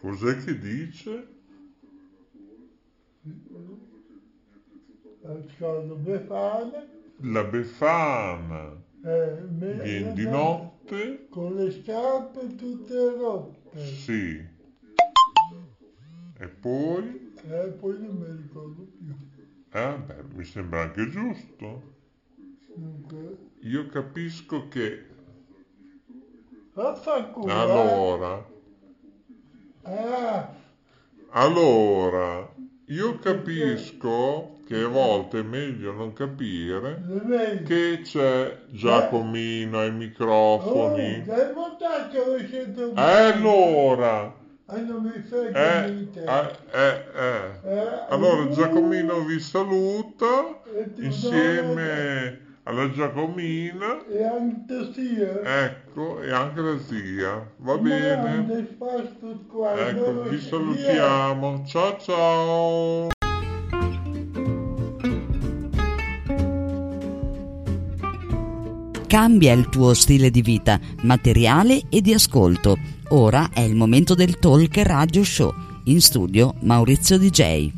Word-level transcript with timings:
Cos'è 0.00 0.44
che 0.44 0.58
dice? 0.58 1.28
La 7.18 7.42
Befana 7.44 8.84
Eh, 9.02 9.42
viene 9.48 10.12
di 10.14 10.26
notte? 10.26 11.26
Con 11.28 11.54
le 11.54 11.70
scarpe 11.70 12.54
tutte 12.56 13.16
rotte. 13.16 13.84
Sì. 13.84 14.55
E 16.38 16.46
poi? 16.48 17.04
Eh, 17.44 17.68
poi 17.80 17.98
non 18.00 18.16
mi 18.16 18.26
ricordo 18.42 18.82
più. 18.98 19.14
Eh, 19.72 19.96
beh, 20.06 20.22
mi 20.34 20.44
sembra 20.44 20.80
anche 20.82 21.08
giusto. 21.08 21.82
Dunque, 22.76 23.36
Io 23.72 23.86
capisco 23.88 24.68
che 24.68 25.06
vaffanculo. 26.74 27.50
eh. 27.50 27.60
allora, 27.60 28.44
Ah, 29.84 30.50
allora, 31.30 32.48
io 32.86 33.18
capisco 33.20 34.60
che 34.64 34.82
a 34.82 34.88
volte 34.88 35.38
è 35.40 35.42
meglio 35.42 35.92
non 35.92 36.12
capire 36.12 37.04
che 37.62 38.00
c'è 38.02 38.64
Giacomino 38.70 39.78
ai 39.80 39.90
Oh, 39.90 39.96
microfoni. 39.98 41.22
montaggio 41.54 42.34
le 42.36 42.46
sento 42.48 42.92
E 42.94 43.00
allora, 43.32 44.35
Ah, 44.68 44.74
frega 45.28 45.86
eh, 45.86 46.08
eh, 46.26 46.50
eh, 46.72 47.04
eh. 47.14 47.70
Eh, 47.70 48.06
Allora 48.08 48.42
uh, 48.42 48.48
Giacomino 48.50 49.20
vi 49.24 49.38
saluta 49.38 50.60
e 50.64 50.90
insieme 51.04 52.40
alla 52.64 52.90
Giacomina, 52.90 54.04
E 54.08 54.24
anche 54.24 54.92
sia. 54.92 55.64
ecco, 55.66 56.20
e 56.20 56.32
anche 56.32 56.60
la 56.60 56.78
zia. 56.80 57.48
Va 57.58 57.78
bene? 57.78 58.44
Ecco, 59.88 60.22
vi 60.28 60.40
salutiamo. 60.40 61.64
Ciao 61.64 61.96
ciao. 61.98 63.15
Cambia 69.16 69.54
il 69.54 69.70
tuo 69.70 69.94
stile 69.94 70.30
di 70.30 70.42
vita, 70.42 70.78
materiale 71.04 71.84
e 71.88 72.02
di 72.02 72.12
ascolto. 72.12 72.76
Ora 73.12 73.48
è 73.50 73.60
il 73.60 73.74
momento 73.74 74.14
del 74.14 74.38
Talk 74.38 74.76
Radio 74.76 75.24
Show. 75.24 75.54
In 75.84 76.02
studio 76.02 76.54
Maurizio 76.60 77.16
DJ. 77.16 77.70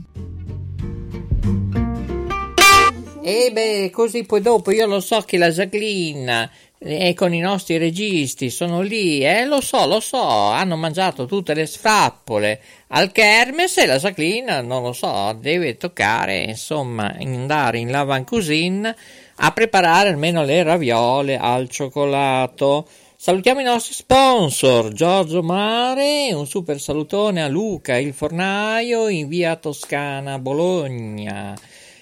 E 3.23 3.51
beh, 3.53 3.91
così 3.93 4.25
poi 4.25 4.41
dopo 4.41 4.73
io 4.73 4.87
lo 4.87 4.99
so 4.99 5.21
che 5.21 5.39
la 5.39 5.51
Jacqueline 5.51 6.51
e 6.81 7.15
con 7.15 7.33
i 7.33 7.39
nostri 7.39 7.77
registi 7.77 8.51
sono 8.51 8.81
lì, 8.81 9.21
eh, 9.21 9.45
lo 9.45 9.61
so, 9.61 9.87
lo 9.87 10.01
so, 10.01 10.21
hanno 10.21 10.77
mangiato 10.77 11.27
tutte 11.27 11.55
le 11.55 11.67
sfrappole 11.67 12.61
al 12.89 13.13
Kermes 13.13 13.79
e 13.79 13.87
la 13.87 13.99
Jacqueline, 13.99 14.63
non 14.63 14.83
lo 14.83 14.93
so, 14.93 15.37
deve 15.41 15.77
toccare, 15.77 16.39
insomma, 16.43 17.15
andare 17.17 17.79
in 17.79 17.93
Lavan 17.93 18.25
Cuisine 18.25 18.97
a 19.41 19.53
preparare 19.53 20.09
almeno 20.09 20.45
le 20.45 20.63
raviole 20.63 21.37
al 21.37 21.69
cioccolato. 21.69 22.87
Salutiamo 23.17 23.61
i 23.61 23.65
nostri 23.65 23.95
sponsor, 23.95 24.93
Giorgio 24.93 25.43
Mare, 25.43 26.33
un 26.33 26.47
super 26.47 26.81
salutone 26.81 27.43
a 27.43 27.49
Luca, 27.49 27.97
il 27.97 28.13
fornaio 28.13 29.09
in 29.09 29.29
via 29.29 29.57
Toscana, 29.57 30.39
Bologna. 30.39 31.57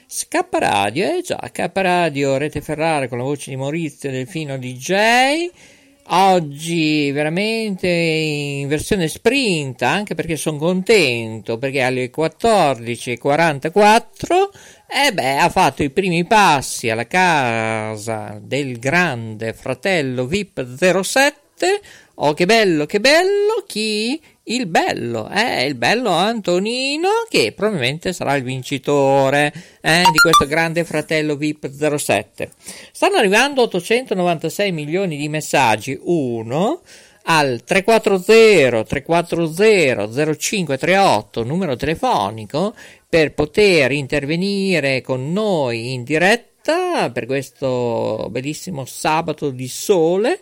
Scappa 0.06 0.59
Radio, 0.59 1.17
eh 1.17 1.23
già, 1.23 1.41
Scappa 1.51 1.81
Radio, 1.81 2.37
Rete 2.37 2.60
Ferrara 2.60 3.09
con 3.09 3.19
la 3.19 3.25
voce 3.25 3.50
di 3.50 3.56
Maurizio 3.56 4.10
Delfino 4.10 4.59
DJ. 4.59 5.50
Oggi 6.09 7.10
veramente 7.10 7.89
in 7.89 8.69
versione 8.69 9.09
sprint, 9.09 9.83
anche 9.83 10.15
perché 10.15 10.37
sono 10.37 10.59
contento, 10.59 11.59
perché 11.59 11.83
alle 11.83 12.12
14.44 12.15 14.49
e 14.88 15.12
beh, 15.12 15.38
ha 15.38 15.48
fatto 15.48 15.82
i 15.82 15.91
primi 15.91 16.24
passi 16.24 16.88
alla 16.88 17.06
casa 17.06 18.38
del 18.41 18.78
grande 18.78 19.52
fratello 19.52 20.26
VIP 20.26 20.64
07. 21.02 21.80
Oh, 22.14 22.32
che 22.34 22.47
bello, 22.47 22.86
che 22.86 23.00
bello! 23.00 23.64
Chi? 23.66 24.20
Il 24.44 24.66
bello, 24.66 25.28
eh, 25.28 25.66
il 25.66 25.74
bello 25.74 26.10
Antonino, 26.10 27.08
che 27.28 27.52
probabilmente 27.52 28.12
sarà 28.12 28.36
il 28.36 28.44
vincitore 28.44 29.52
eh, 29.80 30.04
di 30.12 30.19
questo 30.19 30.47
grande 30.47 30.84
fratello 30.84 31.34
VIP 31.34 31.68
07. 31.68 32.53
Stanno 32.92 33.16
arrivando 33.16 33.62
896 33.62 34.70
milioni 34.70 35.16
di 35.16 35.28
messaggi, 35.28 35.98
uno 36.00 36.82
al 37.28 37.62
340 37.64 38.84
340 38.84 40.37
0538 40.37 41.44
numero 41.44 41.76
telefonico 41.76 42.75
per 43.09 43.34
poter 43.34 43.92
intervenire 43.92 45.00
con 45.00 45.32
noi 45.32 45.92
in 45.92 46.04
diretta 46.04 47.10
per 47.12 47.26
questo 47.26 48.28
bellissimo 48.31 48.84
sabato 48.84 49.50
di 49.50 49.69
sole. 49.69 50.41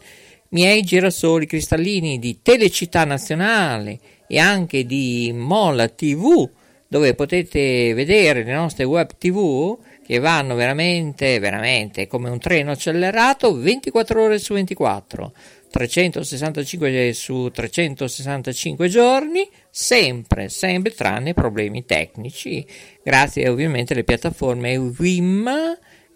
Miei 0.50 0.82
girasoli 0.82 1.46
cristallini 1.46 2.18
di 2.18 2.40
Telecittà 2.40 3.04
Nazionale 3.04 3.98
e 4.26 4.38
anche 4.38 4.86
di 4.86 5.32
Mola 5.34 5.88
TV 5.88 6.48
dove 6.86 7.14
potete 7.14 7.92
vedere 7.92 8.44
le 8.44 8.52
nostre 8.52 8.84
web 8.84 9.10
tv 9.18 9.76
che 10.06 10.18
vanno 10.18 10.54
veramente 10.54 11.38
veramente 11.40 12.06
come 12.06 12.28
un 12.30 12.38
treno 12.38 12.70
accelerato 12.70 13.56
24 13.56 14.22
ore 14.22 14.38
su 14.38 14.52
24 14.52 15.32
365 15.74 17.12
su 17.14 17.50
365 17.52 18.86
giorni, 18.86 19.48
sempre, 19.68 20.48
sempre 20.48 20.92
tranne 20.92 21.34
problemi 21.34 21.84
tecnici, 21.84 22.64
grazie 23.02 23.48
ovviamente 23.48 23.92
alle 23.92 24.04
piattaforme 24.04 24.76
Wim, 24.76 25.50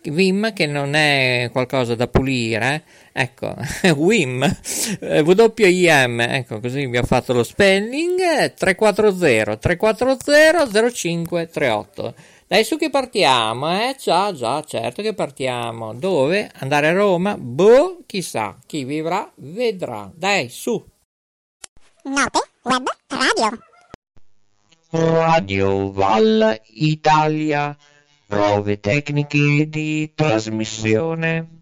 Wim 0.05 0.53
che 0.53 0.67
non 0.67 0.95
è 0.95 1.49
qualcosa 1.51 1.97
da 1.97 2.07
pulire, 2.07 2.85
eh. 3.13 3.23
ecco, 3.23 3.53
Wim, 3.99 4.45
eh, 5.01 5.23
W-I-M, 5.23 6.21
ecco, 6.21 6.61
così 6.61 6.87
vi 6.87 6.99
ho 6.99 7.03
fatto 7.03 7.33
lo 7.33 7.43
spelling, 7.43 8.55
340 8.55 9.57
340 9.57 10.93
0538. 10.93 12.15
Dai 12.49 12.65
su 12.65 12.79
che 12.79 12.89
partiamo, 12.89 13.71
eh? 13.79 13.95
Già, 14.01 14.33
già, 14.33 14.65
certo 14.65 15.03
che 15.03 15.13
partiamo. 15.13 15.93
Dove? 15.93 16.51
Andare 16.61 16.89
a 16.89 16.93
Roma? 16.93 17.37
Boh, 17.37 17.99
chissà. 18.07 18.57
Chi 18.65 18.85
vivrà 18.85 19.31
vedrà. 19.35 20.11
Dai, 20.15 20.49
su. 20.49 20.83
Note 22.05 22.41
Web 22.63 22.89
Radio. 23.09 23.59
Radio 24.91 25.93
Val 25.93 26.59
Italia. 26.69 27.77
Prove 28.27 28.81
tecniche 28.81 29.69
di 29.69 30.15
trasmissione. 30.15 31.59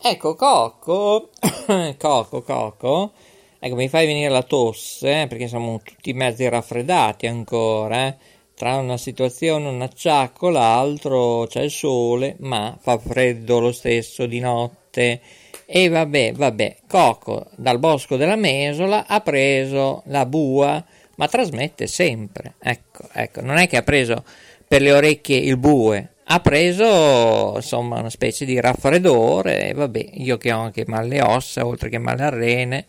Ecco, 0.00 0.36
Coco, 0.36 1.30
Coco, 1.98 2.42
Coco, 2.42 3.12
ecco, 3.58 3.74
mi 3.74 3.88
fai 3.88 4.06
venire 4.06 4.28
la 4.28 4.44
tosse, 4.44 5.22
eh, 5.22 5.26
perché 5.26 5.48
siamo 5.48 5.80
tutti 5.82 6.12
mezzi 6.12 6.48
raffreddati 6.48 7.26
ancora, 7.26 8.06
eh. 8.06 8.16
Tra 8.54 8.76
una 8.76 8.98
situazione, 8.98 9.66
un 9.68 9.82
acciacco, 9.82 10.48
l'altro 10.48 11.46
c'è 11.48 11.62
il 11.62 11.72
sole, 11.72 12.36
ma 12.38 12.78
fa 12.80 12.98
freddo 12.98 13.58
lo 13.58 13.72
stesso 13.72 14.26
di 14.26 14.38
notte. 14.38 15.20
E 15.66 15.88
vabbè, 15.88 16.34
vabbè, 16.34 16.76
Coco 16.86 17.46
dal 17.56 17.80
bosco 17.80 18.16
della 18.16 18.36
Mesola 18.36 19.06
ha 19.08 19.20
preso 19.22 20.02
la 20.06 20.24
bua, 20.24 20.84
ma 21.16 21.28
trasmette 21.28 21.86
sempre. 21.86 22.54
Ecco, 22.58 23.08
ecco, 23.12 23.42
non 23.42 23.58
è 23.58 23.68
che 23.68 23.76
ha 23.76 23.82
preso 23.82 24.24
per 24.66 24.80
le 24.80 24.92
orecchie 24.92 25.36
il 25.38 25.58
bue, 25.58 26.14
ha 26.24 26.40
preso 26.40 27.54
insomma 27.56 27.98
una 27.98 28.10
specie 28.10 28.44
di 28.44 28.58
raffreddore, 28.60 29.68
e 29.68 29.74
vabbè, 29.74 30.10
io 30.14 30.38
che 30.38 30.52
ho 30.52 30.60
anche 30.60 30.84
male 30.86 31.20
ossa, 31.20 31.66
oltre 31.66 31.88
che 31.88 31.98
male 31.98 32.24
alle 32.24 32.38
rene, 32.38 32.86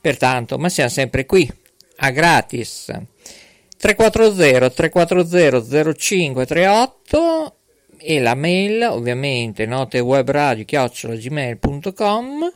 pertanto, 0.00 0.58
ma 0.58 0.68
siamo 0.68 0.90
sempre 0.90 1.26
qui, 1.26 1.50
a 1.96 2.10
gratis. 2.10 2.92
340 3.78 4.70
340 4.70 5.94
0538 5.94 7.52
e 8.00 8.20
la 8.20 8.34
mail 8.34 8.82
ovviamente 8.82 9.66
notewebradio 9.66 10.64
chiocciolagmail.com 10.64 12.52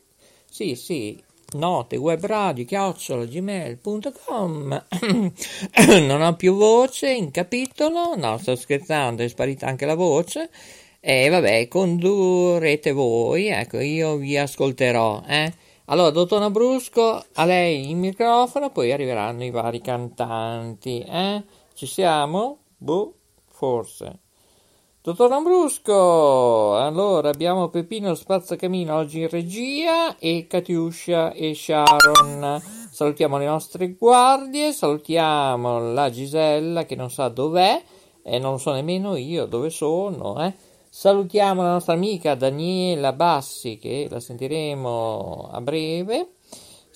Sì, 0.51 0.75
sì, 0.75 1.23
note 1.55 1.97
web 1.97 2.25
radio 2.27 2.65
chiocciolagmail.com 2.65 4.85
non 6.07 6.23
ho 6.23 6.35
più 6.35 6.55
voce 6.55 7.13
in 7.13 7.31
capitolo. 7.31 8.17
No 8.17 8.39
sto 8.39 8.57
scherzando 8.57 9.23
è 9.23 9.29
sparita 9.29 9.67
anche 9.67 9.87
la 9.87 9.95
voce. 9.95 10.51
E 11.01 11.29
vabbè 11.29 11.69
condurrete 11.69 12.93
voi. 12.93 13.47
Ecco 13.47 13.79
io 13.81 14.17
vi 14.17 14.37
ascolterò 14.37 15.23
eh. 15.27 15.53
Allora 15.87 16.11
dottor 16.11 16.41
Nabrusco 16.41 17.25
a 17.35 17.45
lei 17.45 17.91
il 17.91 17.97
microfono 17.97 18.71
poi 18.71 18.93
arriveranno 18.93 19.45
i 19.45 19.51
vari 19.51 19.81
cantanti 19.81 21.01
eh. 21.01 21.43
Ci 21.75 21.87
siamo? 21.87 22.59
boh 22.79 23.15
forse 23.47 24.26
Dottor 25.07 25.31
Lambrusco, 25.31 26.77
allora 26.79 27.29
abbiamo 27.29 27.69
Peppino 27.69 28.13
Spazzacamino 28.17 28.93
oggi 28.93 29.21
in 29.21 29.29
regia 29.29 30.19
e 30.19 30.49
Katiuscia 30.49 31.31
e 31.31 31.55
Sharon. 31.55 32.61
Salutiamo 32.91 33.39
le 33.39 33.47
nostre 33.47 33.93
guardie, 33.93 34.73
salutiamo 34.73 35.93
la 35.93 36.11
Gisella 36.11 36.87
che 36.87 36.97
non 36.97 37.09
sa 37.09 37.29
dov'è 37.29 37.81
e 38.21 38.39
non 38.41 38.59
so 38.59 38.73
nemmeno 38.73 39.15
io 39.15 39.47
dove 39.47 39.71
sono. 39.71 40.45
Eh. 40.45 40.53
Salutiamo 40.89 41.63
la 41.63 41.71
nostra 41.71 41.93
amica 41.93 42.35
Daniela 42.35 43.13
Bassi 43.13 43.79
che 43.79 44.09
la 44.11 44.19
sentiremo 44.19 45.51
a 45.53 45.61
breve. 45.61 46.31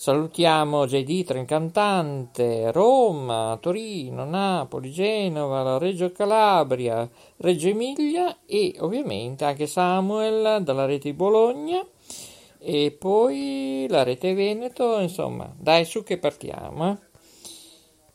Salutiamo 0.00 0.86
JD 0.86 1.24
Trencantante, 1.24 2.72
Roma, 2.72 3.58
Torino, 3.60 4.24
Napoli, 4.24 4.90
Genova, 4.90 5.76
Reggio 5.76 6.10
Calabria, 6.10 7.06
Reggio 7.36 7.68
Emilia 7.68 8.38
e 8.46 8.76
ovviamente 8.78 9.44
anche 9.44 9.66
Samuel 9.66 10.62
dalla 10.62 10.86
rete 10.86 11.10
di 11.10 11.14
Bologna 11.14 11.86
e 12.56 12.96
poi 12.98 13.84
la 13.90 14.02
rete 14.02 14.32
Veneto, 14.32 14.98
insomma, 15.00 15.54
dai 15.54 15.84
su 15.84 16.02
che 16.02 16.16
partiamo. 16.16 16.92
Eh? 16.92 16.98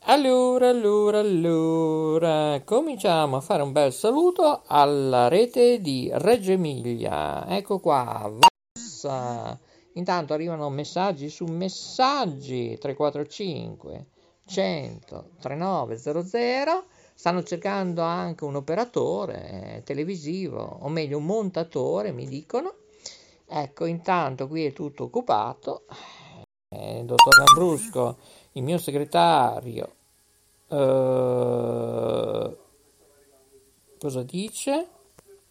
Allora, 0.06 0.68
allora, 0.68 1.20
allora, 1.20 2.60
cominciamo 2.64 3.36
a 3.36 3.40
fare 3.40 3.62
un 3.62 3.70
bel 3.70 3.92
saluto 3.92 4.62
alla 4.66 5.28
rete 5.28 5.80
di 5.80 6.10
Reggio 6.12 6.50
Emilia. 6.50 7.46
Ecco 7.46 7.78
qua, 7.78 8.28
Vassa. 8.74 9.65
Intanto 9.96 10.34
arrivano 10.34 10.68
messaggi 10.68 11.28
su 11.30 11.44
messaggi 11.46 12.76
345 12.78 14.06
100 14.46 15.30
3900. 15.40 16.84
Stanno 17.14 17.42
cercando 17.42 18.02
anche 18.02 18.44
un 18.44 18.56
operatore 18.56 19.76
eh, 19.76 19.82
televisivo, 19.84 20.60
o 20.82 20.88
meglio 20.90 21.16
un 21.16 21.24
montatore, 21.24 22.12
mi 22.12 22.26
dicono. 22.26 22.74
Ecco, 23.46 23.86
intanto 23.86 24.46
qui 24.48 24.66
è 24.66 24.72
tutto 24.74 25.04
occupato. 25.04 25.84
Eh, 26.68 27.02
dottor 27.04 27.38
Lambrusco, 27.38 28.18
il 28.52 28.62
mio 28.62 28.76
segretario, 28.76 29.94
eh, 30.68 32.56
cosa 33.98 34.22
dice? 34.24 34.88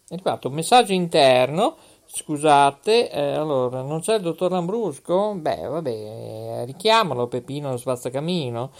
È 0.08 0.14
arrivato 0.14 0.46
un 0.46 0.54
messaggio 0.54 0.92
interno 0.92 1.76
Scusate, 2.08 3.10
eh, 3.10 3.32
allora, 3.32 3.82
non 3.82 4.00
c'è 4.00 4.14
il 4.14 4.22
dottor 4.22 4.52
Lambrusco? 4.52 5.34
Beh, 5.34 5.66
vabbè, 5.66 6.62
richiamalo 6.64 7.26
Peppino 7.26 7.70
lo 7.70 7.76
spazzacamino. 7.76 8.70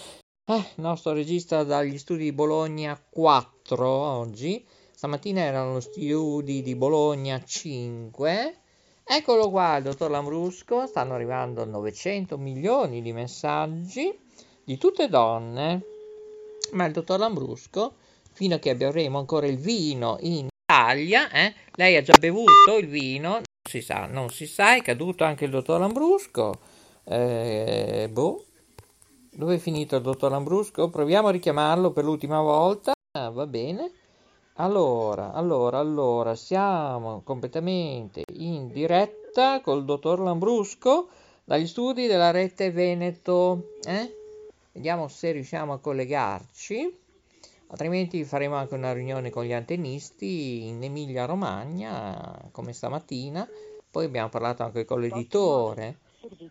Eh, 0.45 0.65
nostro 0.75 1.11
regista 1.11 1.63
dagli 1.63 1.97
studi 1.97 2.23
di 2.23 2.31
Bologna 2.31 2.97
4 3.09 3.85
oggi. 3.85 4.65
Stamattina 4.91 5.41
erano 5.41 5.81
studi 5.81 6.61
di 6.61 6.75
Bologna 6.75 7.43
5. 7.43 8.55
Eccolo 9.03 9.49
qua, 9.49 9.75
il 9.75 9.83
dottor 9.83 10.09
Lambrusco. 10.09 10.87
Stanno 10.87 11.13
arrivando 11.13 11.65
900 11.65 12.37
milioni 12.37 13.01
di 13.01 13.11
messaggi 13.11 14.17
di 14.63 14.77
tutte 14.77 15.09
donne. 15.09 15.83
Ma 16.71 16.85
il 16.85 16.93
dottor 16.93 17.19
Lambrusco, 17.19 17.95
fino 18.31 18.55
a 18.55 18.57
che 18.59 18.69
avremo 18.69 19.19
ancora 19.19 19.47
il 19.47 19.57
vino 19.57 20.17
in 20.21 20.47
Italia, 20.77 21.31
eh? 21.31 21.55
lei 21.73 21.95
ha 21.95 22.03
già 22.03 22.13
bevuto 22.19 22.77
il 22.79 22.87
vino, 22.87 23.29
non 23.29 23.41
si 23.67 23.81
sa, 23.81 24.05
non 24.05 24.29
si 24.29 24.45
sa, 24.45 24.75
è 24.75 24.83
caduto 24.83 25.23
anche 25.23 25.45
il 25.45 25.49
dottor 25.49 25.79
Lambrusco. 25.79 26.59
Eh, 27.03 28.07
boh, 28.11 28.45
dove 29.31 29.55
è 29.55 29.57
finito 29.57 29.95
il 29.95 30.03
dottor 30.03 30.29
Lambrusco? 30.29 30.87
Proviamo 30.91 31.29
a 31.29 31.31
richiamarlo 31.31 31.89
per 31.89 32.03
l'ultima 32.03 32.41
volta. 32.41 32.91
Ah, 33.17 33.31
va 33.31 33.47
bene. 33.47 33.91
Allora, 34.57 35.33
allora, 35.33 35.79
allora, 35.79 36.35
siamo 36.35 37.23
completamente 37.23 38.21
in 38.33 38.71
diretta 38.71 39.61
col 39.61 39.83
dottor 39.83 40.19
Lambrusco 40.19 41.07
dagli 41.43 41.65
studi 41.65 42.05
della 42.05 42.29
rete 42.29 42.69
Veneto. 42.69 43.77
Eh? 43.83 44.15
Vediamo 44.73 45.07
se 45.07 45.31
riusciamo 45.31 45.73
a 45.73 45.79
collegarci 45.79 47.05
altrimenti 47.67 48.23
faremo 48.23 48.55
anche 48.55 48.75
una 48.75 48.93
riunione 48.93 49.29
con 49.29 49.43
gli 49.43 49.53
antennisti 49.53 50.67
in 50.67 50.83
Emilia 50.83 51.25
Romagna 51.25 52.49
come 52.51 52.73
stamattina. 52.73 53.47
Poi 53.89 54.05
abbiamo 54.05 54.29
parlato 54.29 54.63
anche 54.63 54.85
con 54.85 54.99
l'editore. 54.99 55.99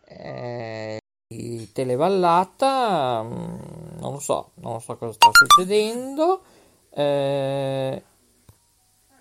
Eh, 0.04 0.98
di 1.28 1.70
Televallata 1.72 3.22
mm, 3.22 3.98
non 3.98 4.12
lo 4.12 4.18
so 4.20 4.50
non 4.54 4.80
so 4.80 4.96
cosa 4.96 5.12
sta 5.12 5.28
succedendo. 5.32 6.42
Eh, 6.90 8.02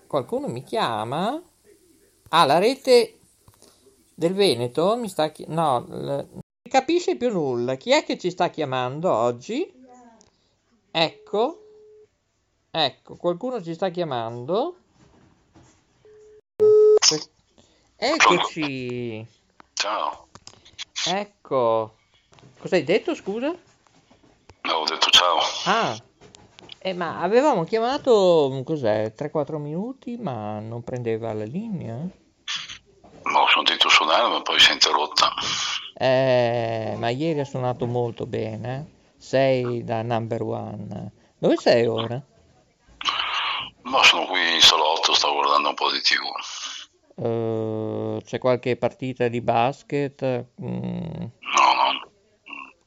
qualcuno 0.06 0.48
mi 0.48 0.62
chiama. 0.62 1.40
Ah 2.30 2.44
la 2.44 2.58
rete 2.58 3.18
del 4.14 4.34
Veneto 4.34 4.96
mi 4.96 5.08
sta 5.08 5.30
chi- 5.30 5.44
no 5.48 5.80
l- 5.80 6.04
non 6.06 6.40
capisce 6.68 7.16
più 7.16 7.30
nulla. 7.30 7.74
Chi 7.76 7.92
è 7.92 8.04
che 8.04 8.18
ci 8.18 8.30
sta 8.30 8.50
chiamando 8.50 9.12
oggi? 9.12 9.72
Ecco 10.90 11.65
Ecco, 12.78 13.16
qualcuno 13.16 13.62
ci 13.62 13.72
sta 13.72 13.88
chiamando. 13.88 14.76
Eccoci. 17.96 19.26
Ciao. 19.72 20.26
Ecco. 21.06 21.94
Cosa 22.58 22.76
hai 22.76 22.84
detto, 22.84 23.14
scusa? 23.14 23.46
No, 23.48 24.72
ho 24.74 24.84
detto 24.84 25.08
ciao. 25.08 25.38
Ah. 25.64 25.98
Eh, 26.78 26.92
ma 26.92 27.22
avevamo 27.22 27.64
chiamato, 27.64 28.60
cos'è, 28.62 29.14
3-4 29.16 29.56
minuti, 29.56 30.18
ma 30.18 30.60
non 30.60 30.84
prendeva 30.84 31.32
la 31.32 31.44
linea? 31.44 31.96
Ma 31.96 33.40
ho 33.40 33.48
sentito 33.54 33.88
suonare, 33.88 34.28
ma 34.28 34.42
poi 34.42 34.60
si 34.60 34.68
è 34.68 34.72
interrotta. 34.74 35.32
Eh, 35.96 36.94
ma 36.98 37.08
ieri 37.08 37.40
ha 37.40 37.46
suonato 37.46 37.86
molto 37.86 38.26
bene. 38.26 38.90
Sei 39.16 39.82
da 39.82 40.02
number 40.02 40.42
one. 40.42 41.12
Dove 41.38 41.56
sei 41.56 41.86
ora? 41.86 42.22
Ma 43.90 44.02
sono 44.02 44.26
qui 44.26 44.54
in 44.54 44.60
salotto, 44.60 45.14
sto 45.14 45.32
guardando 45.32 45.68
un 45.68 45.74
po' 45.74 45.90
di 45.92 46.00
tv. 46.00 47.24
Eh, 47.24 48.22
c'è 48.24 48.38
qualche 48.38 48.76
partita 48.76 49.28
di 49.28 49.40
basket? 49.40 50.22
Mm, 50.60 50.68
No, 51.20 51.72
no, 51.72 52.10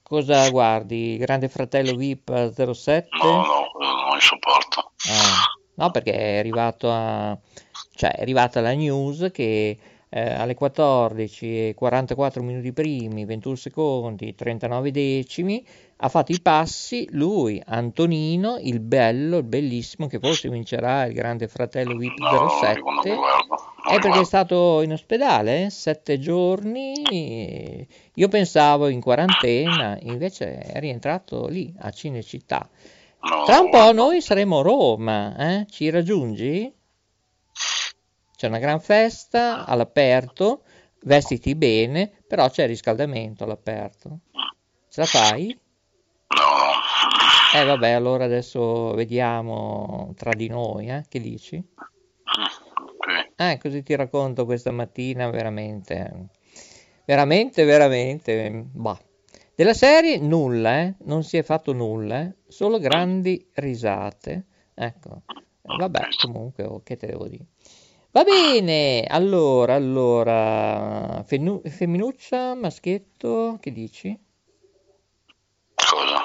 cosa 0.03 0.49
guardi? 0.49 1.17
Grande 1.17 1.47
Fratello 1.47 1.95
VIP 1.95 2.51
07? 2.53 3.07
no, 3.23 3.31
no, 3.43 3.71
non 3.79 4.15
li 4.15 4.21
sopporto. 4.21 4.91
Ah, 5.09 5.45
no, 5.75 5.91
perché 5.91 6.11
è 6.13 6.37
arrivato 6.37 6.91
a, 6.91 7.37
cioè 7.95 8.11
è 8.11 8.21
arrivata 8.21 8.59
la 8.61 8.73
news 8.73 9.29
che 9.31 9.77
eh, 10.09 10.33
alle 10.33 10.53
14 10.55 11.69
e 11.69 11.73
44 11.75 12.43
minuti 12.43 12.73
primi, 12.73 13.25
21 13.25 13.55
secondi, 13.55 14.35
39 14.35 14.91
decimi, 14.91 15.65
ha 16.01 16.07
fatto 16.07 16.31
i 16.31 16.39
passi 16.39 17.07
lui, 17.11 17.61
Antonino, 17.65 18.57
il 18.57 18.79
bello, 18.79 19.37
il 19.37 19.43
bellissimo, 19.43 20.07
che 20.07 20.17
forse 20.17 20.47
vincerà 20.49 21.03
il 21.05 21.13
grande 21.13 21.49
fratello 21.49 21.97
VIP 21.97 22.19
No, 22.19 22.31
non 22.31 22.45
li 22.45 22.51
07. 22.61 22.79
non 23.09 23.17
guardo. 23.17 23.55
Non 23.83 23.93
È 23.93 23.93
li 23.95 23.99
perché 23.99 24.19
è 24.21 24.23
stato 24.23 24.81
in 24.81 24.93
ospedale, 24.93 25.65
eh, 25.65 25.69
sette 25.69 26.17
giorni, 26.17 27.85
io 28.13 28.27
pensavo 28.29 28.87
in 28.87 29.01
quarantena, 29.01 29.97
invece 30.03 30.57
è 30.59 30.79
rientrato 30.79 31.47
lì 31.47 31.73
a 31.79 31.89
Cinecittà. 31.89 32.69
No, 33.21 33.43
Tra 33.43 33.59
un 33.59 33.69
po' 33.69 33.91
noi 33.91 34.21
saremo 34.21 34.59
a 34.59 34.63
Roma, 34.63 35.35
eh? 35.35 35.65
Ci 35.69 35.89
raggiungi? 35.89 36.73
C'è 38.37 38.47
una 38.47 38.59
gran 38.59 38.79
festa 38.79 39.65
all'aperto, 39.65 40.63
vestiti 41.03 41.55
bene, 41.55 42.09
però 42.25 42.49
c'è 42.49 42.67
riscaldamento 42.67 43.43
all'aperto. 43.43 44.19
Ce 44.87 45.01
la 45.01 45.05
fai? 45.05 45.59
No. 46.35 47.59
Eh 47.59 47.65
vabbè, 47.65 47.89
allora 47.89 48.25
adesso 48.25 48.93
vediamo 48.93 50.13
tra 50.15 50.33
di 50.33 50.47
noi, 50.47 50.89
eh? 50.89 51.05
Che 51.09 51.19
dici? 51.19 51.57
Ok. 52.25 53.31
Eh, 53.35 53.57
così 53.59 53.81
ti 53.81 53.95
racconto 53.95 54.45
questa 54.45 54.71
mattina 54.71 55.29
veramente, 55.29 56.29
veramente, 57.05 57.63
veramente, 57.63 58.51
bah. 58.71 58.99
Della 59.55 59.73
serie 59.73 60.19
nulla, 60.19 60.81
eh? 60.81 60.93
Non 61.05 61.23
si 61.23 61.37
è 61.37 61.43
fatto 61.43 61.73
nulla, 61.73 62.21
eh? 62.21 62.35
Solo 62.47 62.77
grandi 62.79 63.49
risate. 63.55 64.45
Ecco, 64.73 65.23
Eh, 65.25 65.75
vabbè, 65.77 66.07
comunque, 66.21 66.63
oh, 66.63 66.81
che 66.83 66.95
te 66.95 67.07
devo 67.07 67.27
dire. 67.27 67.45
Va 68.11 68.23
bene, 68.23 69.05
allora, 69.07 69.73
allora, 69.75 71.23
femminuccia, 71.25 72.55
maschietto, 72.55 73.57
che 73.59 73.71
dici? 73.71 74.17
Cosa? 75.75 76.21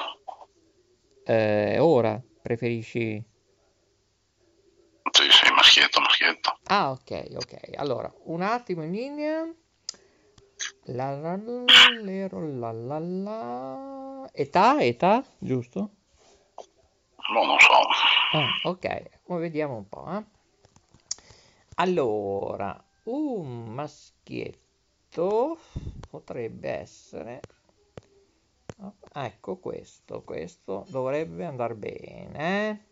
Eh, 1.27 1.79
ora, 1.79 2.21
preferisci... 2.41 3.23
Sì, 5.11 5.23
sì, 5.31 5.51
maschietto, 5.53 5.99
maschietto. 6.01 6.59
Ah, 6.65 6.91
ok, 6.91 7.25
ok. 7.35 7.77
Allora, 7.77 8.13
un 8.25 8.41
attimo 8.41 8.83
in 8.83 8.91
linea. 8.91 9.53
La 10.85 11.15
la 11.15 11.35
la 11.35 12.27
la 12.29 12.71
la 12.71 12.99
la. 12.99 14.29
Età, 14.33 14.83
età, 14.83 15.25
giusto? 15.39 15.89
No, 17.33 17.43
non 17.43 17.59
so. 17.59 17.73
Ah, 18.33 18.69
ok, 18.69 19.03
ma 19.27 19.37
vediamo 19.37 19.75
un 19.77 19.89
po', 19.89 20.05
eh. 20.11 20.23
Allora, 21.75 22.83
un 23.05 23.65
maschietto 23.73 25.57
potrebbe 26.09 26.69
essere... 26.69 27.39
Ecco 29.13 29.57
questo, 29.57 30.23
questo 30.23 30.85
dovrebbe 30.89 31.45
andare 31.45 31.75
bene. 31.75 32.85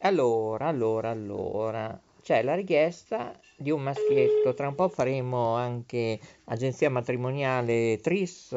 Allora, 0.00 0.66
allora, 0.66 1.10
allora, 1.10 2.00
c'è 2.22 2.42
la 2.42 2.54
richiesta 2.54 3.38
di 3.56 3.70
un 3.70 3.82
maschietto. 3.82 4.54
Tra 4.54 4.68
un 4.68 4.74
po' 4.74 4.88
faremo 4.88 5.54
anche 5.54 6.18
agenzia 6.44 6.90
matrimoniale 6.90 7.98
Tris 8.02 8.54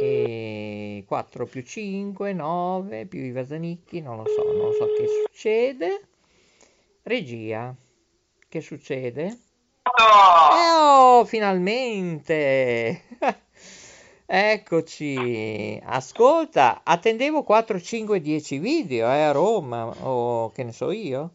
e 0.00 1.04
4 1.06 1.46
più 1.46 1.62
5, 1.62 2.32
9 2.32 3.06
più 3.06 3.20
i 3.20 3.32
Vasanicchi, 3.32 4.00
non 4.00 4.16
lo 4.16 4.24
so, 4.26 4.52
non 4.52 4.72
so 4.72 4.86
che 4.96 5.06
succede. 5.26 6.00
Regia, 7.02 7.74
che 8.48 8.60
succede? 8.60 9.24
Eh, 9.26 10.74
oh, 10.78 11.24
finalmente! 11.24 13.02
Eccoci, 14.32 15.82
ascolta, 15.84 16.82
attendevo 16.84 17.42
4, 17.42 17.80
5, 17.80 18.20
10 18.20 18.58
video 18.58 19.10
eh, 19.10 19.22
a 19.22 19.32
Roma, 19.32 19.86
o 20.02 20.52
che 20.52 20.62
ne 20.62 20.70
so 20.70 20.92
io. 20.92 21.30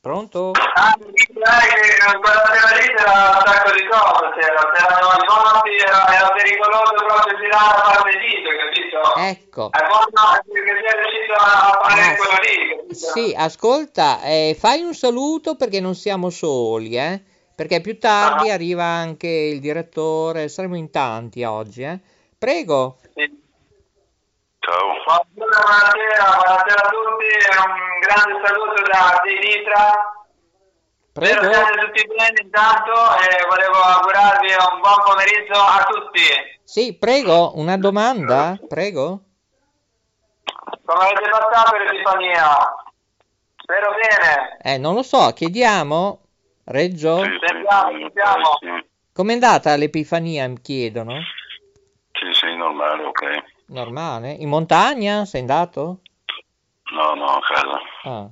Pronto? 0.00 0.50
Ah, 0.74 0.96
sera 0.98 1.14
lì 1.14 2.82
c'era 2.82 3.30
un 3.30 3.42
sacco 3.46 3.70
di 3.70 3.86
cose, 3.86 4.40
c'era, 4.40 4.70
c'erano 4.74 5.06
i 5.06 5.26
morti, 5.28 5.76
era, 5.76 6.16
era 6.16 6.32
pericoloso 6.32 6.94
proprio 7.06 7.38
girare 7.38 7.70
a 7.70 7.84
fare 7.84 8.10
dito, 8.18 8.50
capito? 8.58 9.14
Ecco. 9.14 9.70
È 9.70 9.86
buono 9.86 10.34
che 10.42 10.82
sia 10.82 11.00
riuscito 11.00 11.34
a 11.34 11.78
fare 11.80 12.00
Ah, 12.00 12.16
quello 12.16 12.38
lì, 12.42 12.76
capito? 12.76 12.94
Sì, 12.94 13.34
ascolta, 13.38 14.20
eh, 14.22 14.56
fai 14.58 14.82
un 14.82 14.94
saluto 14.94 15.54
perché 15.54 15.78
non 15.78 15.94
siamo 15.94 16.28
soli, 16.30 16.96
eh? 16.96 17.22
Perché 17.58 17.80
più 17.80 17.98
tardi 17.98 18.52
arriva 18.52 18.84
anche 18.84 19.26
il 19.26 19.58
direttore, 19.58 20.46
saremo 20.46 20.76
in 20.76 20.92
tanti 20.92 21.42
oggi, 21.42 21.82
eh? 21.82 21.98
Prego. 22.38 22.98
Ciao. 24.60 25.26
Buonasera, 25.30 26.38
buonasera, 26.38 26.82
a 26.84 26.88
tutti, 26.88 27.26
un 27.58 27.98
grande 27.98 28.46
saluto 28.46 28.80
da 28.82 29.20
di 29.24 29.38
Nitra. 29.42 29.90
Spero 31.10 31.40
Prego. 31.40 31.52
siate 31.52 31.78
tutti 31.80 32.06
bene 32.06 32.40
intanto 32.40 32.92
e 32.92 33.44
volevo 33.48 33.74
augurarvi 33.74 34.52
un 34.52 34.80
buon 34.80 35.02
pomeriggio 35.04 35.58
a 35.58 35.84
tutti. 35.88 36.60
Sì, 36.62 36.96
prego, 36.96 37.58
una 37.58 37.76
domanda? 37.76 38.56
Prego. 38.68 39.20
Come 40.84 41.04
avete 41.06 41.28
passato 41.28 41.76
l'Epifania? 41.76 42.56
Spero 43.56 43.90
bene. 43.90 44.58
Eh, 44.62 44.78
non 44.78 44.94
lo 44.94 45.02
so, 45.02 45.32
chiediamo. 45.32 46.20
Reggio? 46.70 47.22
Sì, 47.24 47.30
sì, 47.30 47.46
Sentiamo, 47.46 48.58
sì, 48.60 48.86
Com'è 49.12 49.32
andata 49.32 49.74
l'Epifania, 49.76 50.46
mi 50.48 50.60
chiedono? 50.60 51.14
Sì, 52.12 52.32
sì, 52.32 52.54
normale, 52.56 53.04
ok. 53.04 53.44
Normale? 53.68 54.32
In 54.32 54.50
montagna? 54.50 55.24
Sei 55.24 55.40
andato? 55.40 56.00
No, 56.92 57.14
no, 57.14 57.24
a 57.24 57.40
casa. 57.40 57.80
Ah. 58.04 58.30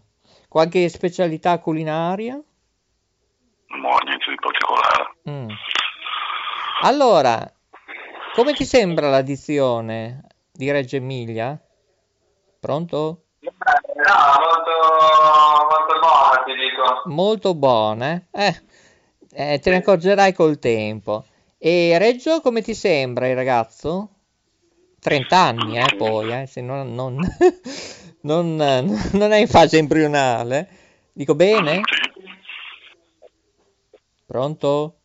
Qualche 0.49 0.89
specialità 0.91 1.59
culinaria? 1.59 2.35
No, 2.35 3.97
niente 4.05 4.31
di 4.31 4.37
particolare. 4.39 5.17
Mm. 5.31 5.49
Allora, 6.83 7.53
come 8.35 8.53
ti 8.53 8.65
sembra 8.65 9.09
l'addizione 9.09 10.27
di 10.53 10.71
Reggio 10.71 10.97
Emilia? 10.97 11.59
Pronto? 12.61 13.26
Eh, 13.47 13.95
No, 13.97 14.15
molto, 14.41 14.73
molto 15.71 15.99
buona 16.01 16.43
ti 16.45 16.53
dico. 16.55 17.03
Molto 17.07 17.55
buona, 17.55 18.21
eh? 18.31 18.63
Eh, 19.33 19.59
te 19.61 19.71
ne 19.71 19.77
accorgerai 19.77 20.33
col 20.33 20.59
tempo. 20.59 21.25
E 21.59 21.97
Reggio, 21.99 22.41
come 22.41 22.63
ti 22.63 22.75
sembra 22.75 23.29
il 23.29 23.35
ragazzo? 23.35 24.11
30 25.01 25.39
anni, 25.39 25.79
eh, 25.79 25.95
poi, 25.97 26.43
eh, 26.43 26.47
se 26.47 26.61
non, 26.61 26.95
non, 26.95 27.19
non, 28.23 28.57
non 29.13 29.33
è 29.33 29.37
in 29.37 29.49
fase 29.49 29.79
embrionale. 29.79 30.69
Dico 31.13 31.35
bene? 31.35 31.81
Pronto? 34.27 34.97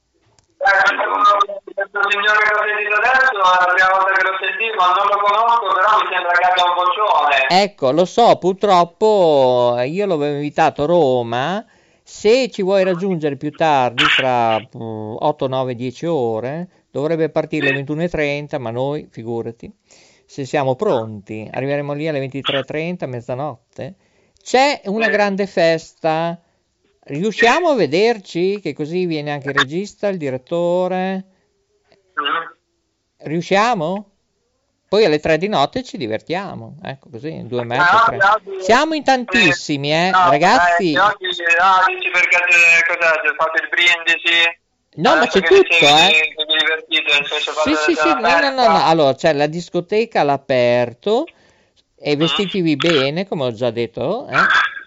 Questo, 1.92 2.10
signore 2.10 2.40
che 2.40 2.56
ho 2.56 2.64
sentito 2.64 2.96
adesso 2.96 3.36
è 3.36 3.60
la 3.60 3.74
prima 3.74 3.90
volta 3.92 4.12
che 4.14 4.24
lo 4.24 4.38
sentivo, 4.40 4.80
non 4.80 5.08
lo 5.12 5.18
conosco, 5.20 5.68
però 5.76 5.90
mi 6.00 6.08
sembra 6.08 6.32
che 6.32 6.48
abbia 6.48 6.64
un 6.64 6.76
vocione. 6.80 7.64
Ecco, 7.64 7.92
lo 7.92 8.06
so, 8.06 8.38
purtroppo 8.38 9.76
eh, 9.78 9.88
io 9.88 10.06
l'avevo 10.06 10.36
invitato 10.36 10.84
a 10.84 10.86
Roma. 10.86 11.66
Se 12.02 12.50
ci 12.50 12.62
vuoi 12.62 12.86
raggiungere 12.86 13.36
più 13.36 13.52
tardi, 13.52 14.06
tra 14.16 14.58
mm, 14.58 15.16
8, 15.20 15.48
9, 15.48 15.76
10 15.76 16.06
ore, 16.06 16.68
dovrebbe 16.90 17.30
partire 17.30 17.70
alle 17.70 17.84
21.30, 17.84 18.58
ma 18.58 18.72
noi, 18.72 19.10
figurati, 19.12 19.70
se 20.26 20.46
siamo 20.46 20.76
pronti, 20.76 21.50
arriveremo 21.52 21.92
lì 21.92 22.08
alle 22.08 22.26
23.30, 22.26 23.06
mezzanotte. 23.10 23.96
C'è 24.42 24.82
una 24.86 25.10
grande 25.10 25.46
festa. 25.46 26.40
Riusciamo 27.04 27.70
a 27.70 27.76
vederci? 27.76 28.62
Che 28.62 28.74
così 28.74 29.06
viene 29.06 29.32
anche 29.32 29.50
il 29.50 29.56
regista, 29.56 30.08
il 30.08 30.18
direttore. 30.18 31.26
Mm. 32.20 32.52
Riusciamo? 33.18 34.10
Poi 34.92 35.06
alle 35.06 35.20
3 35.20 35.38
di 35.38 35.48
notte 35.48 35.84
ci 35.84 35.96
divertiamo, 35.96 36.76
ecco 36.84 37.08
così, 37.10 37.48
due 37.48 37.62
e 37.62 37.64
mezzo, 37.64 37.96
Ah, 37.96 38.04
tre. 38.06 38.20
Siamo 38.60 38.94
in 38.94 39.04
tantissimi, 39.04 39.94
eh, 39.94 40.10
No, 40.12 40.30
ragazzi. 40.30 40.92
eh, 40.92 41.00
oggi, 41.00 41.28
ah, 41.60 41.86
dici 41.88 42.10
perché 42.12 42.38
c'è 42.38 43.36
fatto 43.38 43.62
il 43.62 43.70
brindisi? 43.70 44.60
No, 44.96 45.12
ma 45.12 45.22
Adesso 45.22 45.40
c'è 45.40 45.48
tutto, 45.48 45.74
eh. 45.86 46.34
Sì, 46.90 47.52
fate 47.54 47.76
sì, 47.78 47.96
sì, 47.96 48.10
no, 48.10 48.20
no, 48.20 48.50
no, 48.50 48.68
no. 48.68 48.86
Allora, 48.86 49.16
c'è 49.16 49.32
la 49.32 49.48
discoteca 49.48 50.20
all'aperto 50.20 51.26
e 51.96 52.16
vestitevi 52.18 52.76
bene, 52.76 53.26
come 53.26 53.46
ho 53.46 53.54
già 53.54 53.72
detto, 53.72 54.28
eh, 54.28 54.36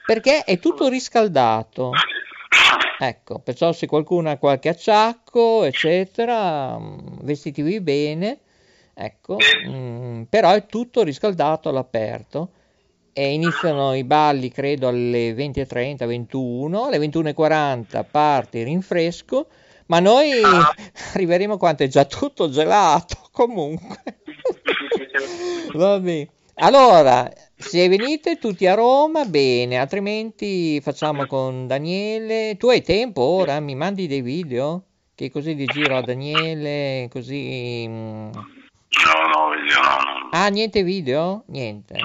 perché 0.05 0.45
è 0.45 0.59
tutto 0.59 0.89
riscaldato. 0.89 1.93
Ecco, 2.99 3.39
perciò 3.41 3.73
se 3.73 3.87
qualcuno 3.87 4.31
ha 4.31 4.37
qualche 4.37 4.69
acciacco, 4.69 5.65
eccetera, 5.65 6.79
mm, 6.79 6.97
vestitevi 7.23 7.81
bene, 7.81 8.39
ecco, 8.95 9.37
mm, 9.69 10.23
però 10.23 10.53
è 10.53 10.67
tutto 10.67 11.03
riscaldato 11.03 11.69
all'aperto 11.69 12.51
e 13.13 13.33
iniziano 13.33 13.95
i 13.95 14.05
balli 14.05 14.51
credo 14.51 14.89
alle 14.89 15.33
20.30, 15.35 16.07
21, 16.07 16.85
alle 16.85 16.99
21.40 16.99 18.05
parte 18.11 18.59
il 18.59 18.65
rinfresco, 18.65 19.49
ma 19.87 20.01
noi 20.01 20.31
arriveremo 21.15 21.57
quanto 21.57 21.83
è 21.83 21.89
già 21.89 22.05
tutto 22.05 22.49
gelato 22.49 23.17
comunque. 23.31 24.03
Vabbè. 25.75 26.29
Allora, 26.55 27.31
se 27.57 27.89
venite 27.89 28.39
tutti 28.39 28.67
a 28.67 28.75
Roma, 28.75 29.25
bene, 29.25 29.79
altrimenti 29.79 30.81
facciamo 30.81 31.27
con 31.27 31.67
Daniele. 31.67 32.57
Tu 32.57 32.69
hai 32.69 32.83
tempo 32.83 33.23
ora? 33.23 33.61
Mi 33.61 33.75
mandi 33.75 34.07
dei 34.07 34.23
video? 34.23 34.85
Che 35.15 35.31
così 35.31 35.55
di 35.55 35.65
giro 35.67 35.97
a 35.97 36.03
Daniele, 36.03 37.09
così... 37.11 37.87
mm. 37.87 38.31
No, 39.05 39.27
no, 39.33 39.55
video 39.55 39.81
no, 39.83 40.21
no. 40.21 40.29
Ah, 40.33 40.49
niente 40.49 40.83
video? 40.83 41.45
Niente. 41.47 41.97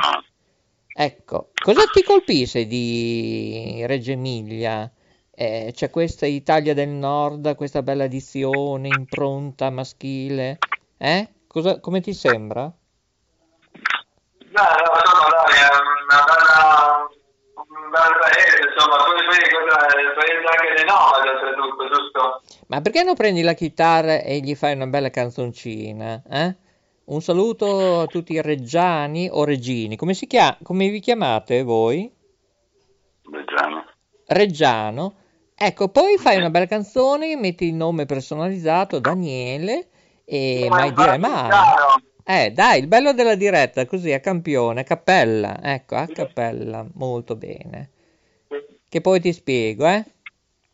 Ecco, 0.94 1.51
cosa 1.56 1.86
ti 1.91 2.03
colpisce 2.03 2.68
di 2.68 3.84
Reggio 3.86 4.12
Emilia? 4.12 4.91
Eh, 5.32 5.72
c'è 5.74 5.89
questa 5.89 6.25
Italia 6.25 6.74
del 6.74 6.89
Nord, 6.89 7.56
questa 7.56 7.82
bella 7.82 8.03
edizione, 8.03 8.89
impronta 8.89 9.70
maschile. 9.70 10.58
Eh? 10.98 11.29
Cosa, 11.48 11.79
come 11.79 12.01
ti 12.01 12.13
sembra? 12.13 12.72
Beh, 14.50 14.62
insomma, 14.62 15.29
dai, 15.29 15.56
è 15.62 15.70
una 16.10 16.24
bella, 16.25 17.08
un 17.53 17.89
bel 17.89 18.13
paese, 18.20 18.60
insomma, 18.65 18.98
poi, 18.98 19.22
poi 19.25 19.41
cosa, 19.46 19.86
è 19.86 20.01
il 20.01 20.13
paese 20.15 20.46
anche 20.50 20.74
dei 20.75 20.86
nomadi, 20.86 21.27
oltretutto, 21.29 21.88
giusto? 21.88 22.41
Ma 22.68 22.82
perché 22.82 23.03
non 23.03 23.15
prendi 23.15 23.41
la 23.41 23.53
chitarra 23.53 24.22
e 24.22 24.39
gli 24.39 24.56
fai 24.56 24.74
una 24.74 24.88
bella 24.88 25.10
canzoncina? 25.10 26.22
Eh? 26.29 26.56
Un 27.06 27.22
saluto 27.22 28.01
a 28.01 28.06
tutti 28.06 28.34
i 28.34 28.41
reggiani 28.41 29.29
o 29.32 29.44
reggini. 29.44 29.96
Come, 29.96 30.13
si 30.13 30.27
chia- 30.27 30.58
come 30.63 30.89
vi 30.89 31.00
chiamate 31.00 31.63
voi? 31.63 32.12
Reggiano. 33.32 33.86
Reggiano. 34.27 35.13
Ecco, 35.56 35.89
poi 35.89 36.18
fai 36.18 36.38
una 36.38 36.50
bella 36.50 36.68
canzone, 36.68 37.36
metti 37.36 37.65
il 37.65 37.74
nome 37.74 38.06
personalizzato, 38.06 39.00
Daniele, 39.00 39.89
e 40.24 40.68
mai 40.70 40.94
dire 40.94 41.18
mai. 41.18 41.50
Eh, 42.31 42.51
dai, 42.51 42.81
il 42.81 42.86
bello 42.88 43.12
della 43.13 43.33
diretta, 43.33 43.88
così 43.88 44.13
a 44.13 44.19
campione, 44.19 44.81
a 44.81 44.83
cappella, 44.83 45.57
ecco, 45.63 45.95
a 45.95 46.05
cappella, 46.05 46.86
molto 46.93 47.36
bene. 47.36 47.89
Che 48.88 49.01
poi 49.01 49.19
ti 49.19 49.33
spiego, 49.33 49.88
eh? 49.88 50.05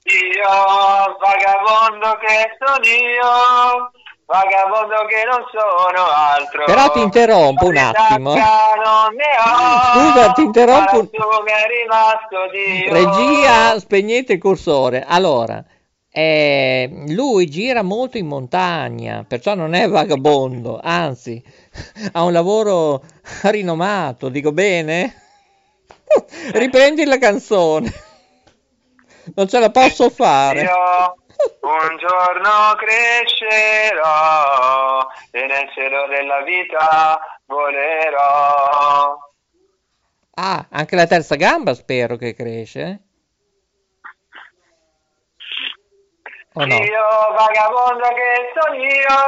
Io, 0.03 1.15
vagabondo 1.17 2.17
che 2.19 2.57
sono 2.59 2.77
io, 2.83 3.91
vagabondo 4.25 5.05
che 5.05 5.23
non 5.23 5.45
sono 5.49 6.05
altro. 6.13 6.65
Però 6.65 6.91
ti 6.91 6.99
interrompo 6.99 7.67
un 7.67 7.77
attimo. 7.77 8.35
eh. 8.35 8.41
Scusa, 9.93 10.31
ti 10.33 10.41
interrompo 10.41 10.99
un-. 10.99 11.09
Regia, 12.89 13.79
spegnete 13.79 14.33
il 14.33 14.39
cursore. 14.39 15.05
Allora, 15.07 15.63
eh, 16.17 16.89
lui 17.09 17.49
gira 17.49 17.81
molto 17.81 18.17
in 18.17 18.27
montagna, 18.27 19.25
perciò 19.27 19.53
non 19.53 19.73
è 19.73 19.85
vagabondo, 19.89 20.79
anzi, 20.81 21.43
ha 22.13 22.23
un 22.23 22.31
lavoro 22.31 23.03
rinomato, 23.43 24.29
dico 24.29 24.53
bene? 24.53 25.13
Riprendi 26.53 27.03
la 27.03 27.17
canzone. 27.17 27.91
Non 29.35 29.49
ce 29.49 29.59
la 29.59 29.69
posso 29.71 30.09
fare. 30.09 30.61
Io 30.61 31.17
un 31.59 31.97
giorno 31.97 32.75
crescerò 32.77 34.19
e 35.31 35.45
nel 35.47 35.69
cielo 35.73 36.07
della 36.07 36.43
vita 36.43 37.19
volerò. 37.45 39.17
Ah, 40.35 40.65
anche 40.69 40.95
la 40.95 41.07
terza 41.07 41.35
gamba 41.35 41.73
spero 41.73 42.15
che 42.15 42.33
cresce. 42.33 43.01
Eh? 46.55 46.61
O 46.61 46.65
no? 46.65 46.75
Io 46.75 47.07
vagabondo 47.35 48.07
che 48.15 48.51
sono 48.55 48.75
io, 48.75 49.19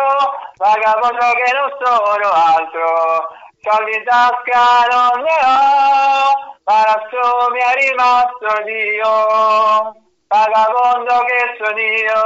vagabondo 0.56 1.28
che 1.36 1.52
non 1.52 1.70
sono 1.84 2.32
altro, 2.32 3.28
soldi 3.62 3.96
in 3.96 4.04
tasca 4.06 4.88
non 4.90 5.20
ne 5.22 5.38
ho, 5.44 6.56
ma 6.63 6.78
lassù 6.88 7.52
mi 7.52 7.60
è 7.60 7.74
rimasto 7.84 8.63
Dio. 8.63 10.02
Vagabondo 10.30 11.24
che 11.24 11.56
sono 11.58 11.80
io, 11.80 12.24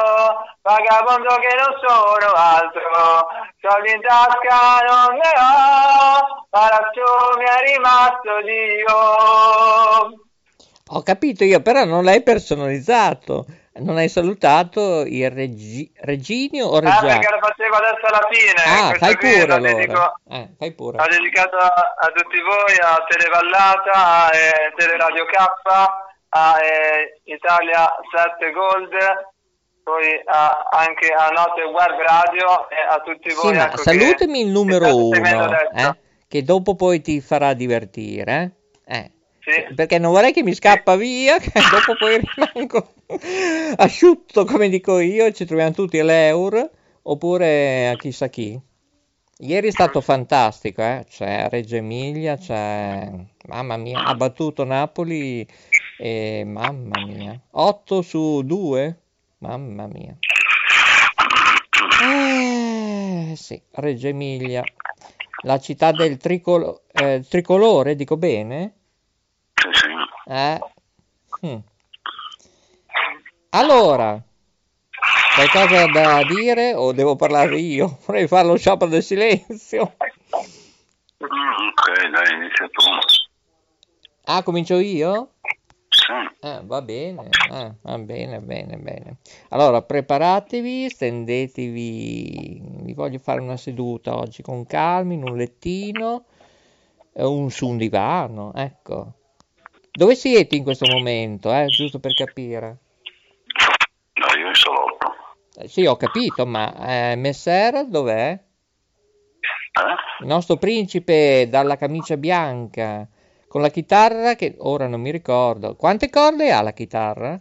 vagabondo 0.64 1.36
che 1.36 1.54
non 1.56 1.74
sono 1.86 2.34
altro, 2.34 3.28
soldi 3.62 3.92
in 3.92 4.02
tasca 4.02 4.82
non 4.88 5.14
ne 5.18 5.34
ho, 5.38 6.46
ma 6.50 6.62
lassù 6.70 7.38
mi 7.38 7.46
è 7.46 7.62
rimasto 7.74 8.42
Dio. 8.42 8.98
Ho 10.94 11.04
capito 11.04 11.44
io, 11.44 11.62
però 11.62 11.86
non 11.86 12.04
l'hai 12.04 12.24
personalizzato. 12.24 13.46
Non 13.74 13.96
hai 13.98 14.10
salutato 14.10 15.04
il 15.06 15.30
Reggi- 15.32 15.90
Reginio 16.02 16.68
o 16.68 16.76
Ah, 16.78 16.80
Reggiano? 16.82 17.08
perché 17.08 17.30
lo 17.32 17.40
facevo 17.40 17.76
adesso 17.76 18.06
alla 18.06 18.28
fine. 18.30 18.62
Ah, 18.66 18.94
fai 18.98 19.16
pure 19.18 19.46
lo 19.48 19.54
allora. 19.56 19.74
dedico- 19.74 20.14
Eh, 20.30 20.50
fai 20.58 20.74
pure. 20.74 21.02
Ho 21.02 21.08
dedicato 21.08 21.56
a, 21.56 21.72
a 22.00 22.08
tutti 22.14 22.40
voi, 22.42 22.76
a 22.82 23.06
Televallata, 23.08 23.92
a 24.28 24.30
eh, 24.36 24.74
Teleradio 24.76 25.24
K, 25.26 25.36
a 26.34 26.60
eh, 26.62 27.22
Italia 27.24 27.90
7 28.14 28.52
Gold, 28.52 28.92
poi 29.84 30.22
a- 30.26 30.68
anche 30.72 31.08
a 31.08 31.30
Note 31.30 31.64
Web 31.64 31.98
Radio 32.06 32.70
e 32.70 32.76
a 32.90 33.00
tutti 33.00 33.30
Sì, 33.30 33.36
voi. 33.42 33.56
ma 33.56 33.68
ecco, 33.68 33.78
salutami 33.78 34.42
il 34.42 34.48
numero 34.50 34.96
uno, 34.96 35.16
eh, 35.74 35.96
che 36.28 36.44
dopo 36.44 36.76
poi 36.76 37.00
ti 37.02 37.22
farà 37.22 37.54
divertire. 37.54 38.52
eh. 38.86 38.96
Eh, 38.98 39.12
Sì. 39.44 39.74
Perché 39.74 39.98
non 39.98 40.12
vorrei 40.12 40.34
che 40.34 40.44
mi 40.44 40.54
scappa 40.54 40.96
via, 40.96 41.38
che 41.42 41.52
dopo 41.72 41.96
poi 41.98 42.20
rimango 42.54 42.94
asciutto, 43.78 44.46
come 44.46 44.70
dico 44.70 45.00
io, 45.00 45.26
e 45.26 45.34
ci 45.34 45.46
troviamo 45.46 45.72
tutti 45.72 46.00
all'Eur, 46.00 46.70
oppure 47.04 47.90
a 47.90 47.96
chissà 47.96 48.28
chi. 48.28 48.60
Ieri 49.44 49.70
è 49.70 49.72
stato 49.72 50.02
fantastico, 50.02 50.84
eh? 50.84 51.06
C'è 51.10 51.50
Reggio 51.50 51.76
Emilia, 51.76 52.38
c'è... 52.38 53.10
Mamma 53.48 53.76
mia, 53.76 54.04
ha 54.04 54.14
battuto 54.14 54.64
Napoli 54.64 55.48
e 55.98 56.44
mamma 56.46 57.04
mia. 57.06 57.40
8 57.52 58.02
su 58.04 58.44
2? 58.44 59.00
Mamma 59.40 59.88
mia. 59.88 60.16
Eh, 62.04 63.36
sì, 63.36 63.60
Reggio 63.72 64.08
Emilia, 64.08 64.64
la 65.44 65.60
città 65.60 65.92
del 65.92 66.18
tricolo- 66.18 66.84
eh, 66.92 67.26
tricolore, 67.28 67.96
dico 67.96 68.18
bene? 68.18 68.74
Eh. 70.26 70.60
mm. 71.46 71.58
Allora, 73.54 74.18
qualcosa 75.36 75.86
da 75.88 76.24
dire 76.24 76.74
o 76.74 76.94
devo 76.94 77.18
parlare 77.18 77.58
io? 77.58 77.98
Vorrei 78.08 78.26
fare 78.26 78.48
lo 78.48 78.56
sciopero 78.56 78.90
del 78.90 79.04
silenzio. 79.04 79.82
Ok, 81.18 81.30
dai, 82.12 82.34
inizia 82.34 82.70
tu. 82.72 82.82
Ah, 84.24 84.42
comincio 84.44 84.80
io? 84.80 85.34
Sì. 85.90 86.48
Eh, 86.48 86.62
va 86.64 86.82
bene, 86.82 87.28
eh, 87.52 87.74
va 87.82 87.98
bene, 87.98 88.40
bene, 88.40 88.78
bene. 88.78 89.18
Allora, 89.50 89.82
preparatevi, 89.82 90.90
stendetevi. 90.90 92.62
Vi 92.84 92.94
voglio 92.94 93.20
fare 93.20 93.42
una 93.42 93.58
seduta 93.58 94.16
oggi 94.16 94.42
con 94.42 94.66
calma, 94.66 95.12
in 95.12 95.28
un 95.28 95.36
lettino, 95.36 96.24
eh, 97.12 97.26
un, 97.26 97.52
su 97.52 97.68
un 97.68 97.76
divano, 97.76 98.54
ecco. 98.56 99.16
Dove 99.92 100.16
siete 100.16 100.56
in 100.56 100.64
questo 100.64 100.86
momento, 100.88 101.54
eh? 101.54 101.66
Giusto 101.66 102.00
per 102.00 102.14
capire. 102.14 102.78
In 104.52 104.56
salotto. 104.56 105.16
Eh, 105.56 105.68
Sì, 105.68 105.86
ho 105.86 105.96
capito, 105.96 106.46
ma 106.46 107.12
eh, 107.12 107.16
Messer 107.16 107.86
dov'è? 107.88 108.38
Il 110.20 110.28
nostro 110.28 110.58
principe 110.58 111.48
dalla 111.50 111.78
camicia 111.78 112.18
bianca, 112.18 113.08
con 113.48 113.62
la 113.62 113.70
chitarra 113.70 114.36
che 114.36 114.56
ora 114.60 114.88
non 114.88 115.02
mi 115.02 115.10
ricordo. 115.12 115.76
Quante 115.76 116.10
corde 116.10 116.52
ha 116.52 116.62
la 116.62 116.74
chitarra? 116.74 117.40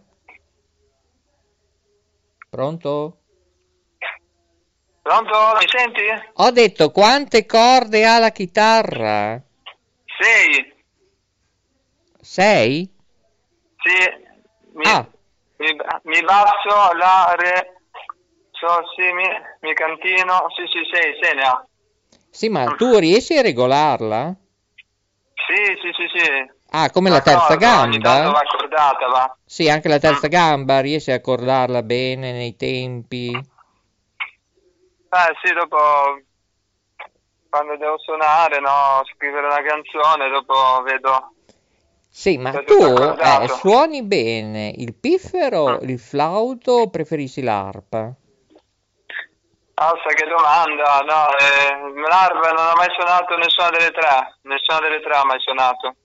Pronto? 2.49 3.17
Pronto? 5.01 5.33
Mi 5.59 5.67
senti? 5.67 6.01
Ho 6.35 6.51
detto 6.51 6.91
quante 6.91 7.45
corde 7.45 8.05
ha 8.05 8.19
la 8.19 8.31
chitarra? 8.31 9.41
Sì, 10.19 10.73
Sei? 12.21 12.89
sì. 13.77 14.29
Mi, 14.73 14.83
Ah, 14.85 15.07
mi, 15.61 15.77
mi 16.03 16.21
basso, 16.23 16.93
la, 16.93 17.35
re, 17.37 17.81
sol, 18.51 18.83
sì, 18.95 19.11
mi, 19.13 19.27
mi 19.61 19.73
cantino. 19.73 20.45
Sì, 20.55 20.65
sì, 20.67 20.79
sì, 20.91 21.01
sì, 21.21 21.35
ne 21.35 21.41
ha. 21.41 21.65
sì, 22.29 22.49
ma 22.49 22.65
tu 22.75 22.97
riesci 22.97 23.37
a 23.37 23.41
regolarla? 23.41 24.35
Sì, 25.47 25.77
sì, 25.81 25.91
sì, 25.93 26.07
sì. 26.17 26.59
Ah, 26.73 26.89
come 26.89 27.09
la 27.09 27.21
terza 27.21 27.55
D'accordo, 27.55 27.81
Ogni 27.81 27.99
tanto 27.99 28.31
va 28.31 28.39
gamba? 28.39 28.39
accordata, 28.39 29.07
va. 29.07 29.37
Sì, 29.45 29.69
anche 29.69 29.89
la 29.89 29.99
terza 29.99 30.27
gamba, 30.27 30.79
riesci 30.79 31.11
a 31.11 31.15
accordarla 31.15 31.83
bene 31.83 32.31
nei 32.31 32.55
tempi? 32.55 33.29
Eh 35.13 35.35
sì, 35.43 35.53
dopo 35.53 35.77
quando 37.49 37.75
devo 37.75 37.97
suonare, 37.99 38.61
no, 38.61 39.01
scrivere 39.13 39.45
una 39.45 39.61
canzone, 39.61 40.29
dopo 40.29 40.81
vedo 40.83 41.33
Sì, 42.13 42.37
ma 42.37 42.51
tu 42.51 42.73
eh, 42.73 43.47
suoni 43.47 44.03
bene 44.03 44.73
il 44.75 44.93
piffero, 44.93 45.79
il 45.79 45.97
flauto 45.97 46.73
o 46.73 46.89
preferisci 46.89 47.41
l'arpa? 47.41 48.13
Ah, 49.75 49.93
sai 50.03 50.13
che 50.15 50.27
domanda, 50.27 50.99
no, 51.07 51.37
eh, 51.37 52.07
l'arpa 52.09 52.51
non 52.51 52.67
ho 52.67 52.75
mai 52.75 52.89
suonato 52.93 53.37
nessuna 53.37 53.69
delle 53.69 53.91
tre, 53.91 54.37
nessuna 54.41 54.79
delle 54.81 55.01
tre 55.01 55.13
ha 55.13 55.23
mai 55.25 55.39
suonato. 55.39 55.95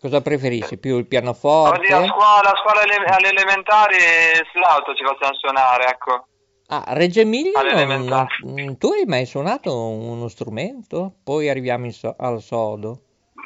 Cosa 0.00 0.20
preferisci? 0.22 0.78
Più 0.78 0.96
il 0.96 1.06
pianoforte? 1.06 1.78
Oddio, 1.78 1.96
a 1.98 2.06
scuola, 2.06 2.50
a 2.50 2.56
scuola 2.56 2.82
ele- 2.82 3.04
alle 3.04 3.28
elementari 3.28 3.96
il 3.96 4.46
flauto 4.50 4.94
ci 4.94 5.04
facevano 5.04 5.34
suonare, 5.36 5.86
ecco. 5.88 6.26
Ah, 6.68 6.84
Reggio 6.88 7.20
Emilia, 7.20 7.60
non- 8.42 8.78
tu 8.78 8.92
hai 8.92 9.04
mai 9.04 9.26
suonato 9.26 9.76
uno 9.76 10.26
strumento? 10.28 11.16
Poi 11.22 11.50
arriviamo 11.50 11.90
so- 11.90 12.16
al 12.18 12.40
sodo. 12.40 13.00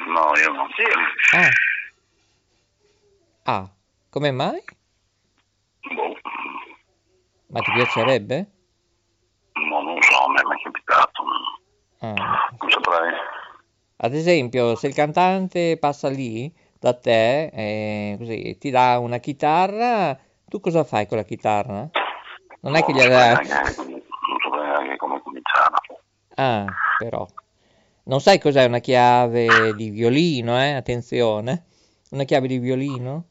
No, 0.06 0.32
io 0.40 0.52
non. 0.52 0.66
Sì, 0.76 0.82
Ah. 1.36 1.48
Ah, 3.50 3.66
come 4.10 4.30
mai? 4.30 4.62
Boh, 5.94 6.14
Ma 7.46 7.60
ti 7.60 7.72
piacerebbe? 7.72 8.50
no, 9.54 9.80
non 9.80 9.94
lo 9.94 10.02
so, 10.02 10.18
a 10.18 10.28
me 10.28 10.40
mi 10.44 10.54
è 10.54 10.62
capitato. 10.62 11.22
Ah. 12.00 12.50
Non 12.60 12.70
saprei. 12.70 13.12
Ad 13.96 14.14
esempio, 14.14 14.74
se 14.74 14.88
il 14.88 14.94
cantante 14.94 15.78
passa 15.78 16.10
lì 16.10 16.54
da 16.78 16.92
te, 16.92 17.46
eh, 17.46 18.16
così, 18.18 18.58
ti 18.58 18.68
dà 18.68 18.98
una 18.98 19.16
chitarra, 19.16 20.14
tu 20.44 20.60
cosa 20.60 20.84
fai 20.84 21.06
con 21.06 21.16
la 21.16 21.24
chitarra? 21.24 21.88
Non 22.60 22.76
è 22.76 22.84
che 22.84 22.92
gliela... 22.92 23.32
neanche, 23.32 23.48
non 23.48 24.38
saprei 24.42 24.66
neanche 24.66 24.96
come 24.98 25.22
cominciare. 25.22 25.74
Ah, 26.34 26.66
però. 26.98 27.26
Non 28.04 28.20
sai 28.20 28.38
cos'è 28.38 28.66
una 28.66 28.80
chiave 28.80 29.74
di 29.74 29.88
violino, 29.88 30.60
eh? 30.60 30.74
Attenzione. 30.74 31.64
Una 32.10 32.24
chiave 32.24 32.46
di 32.46 32.58
violino? 32.58 33.24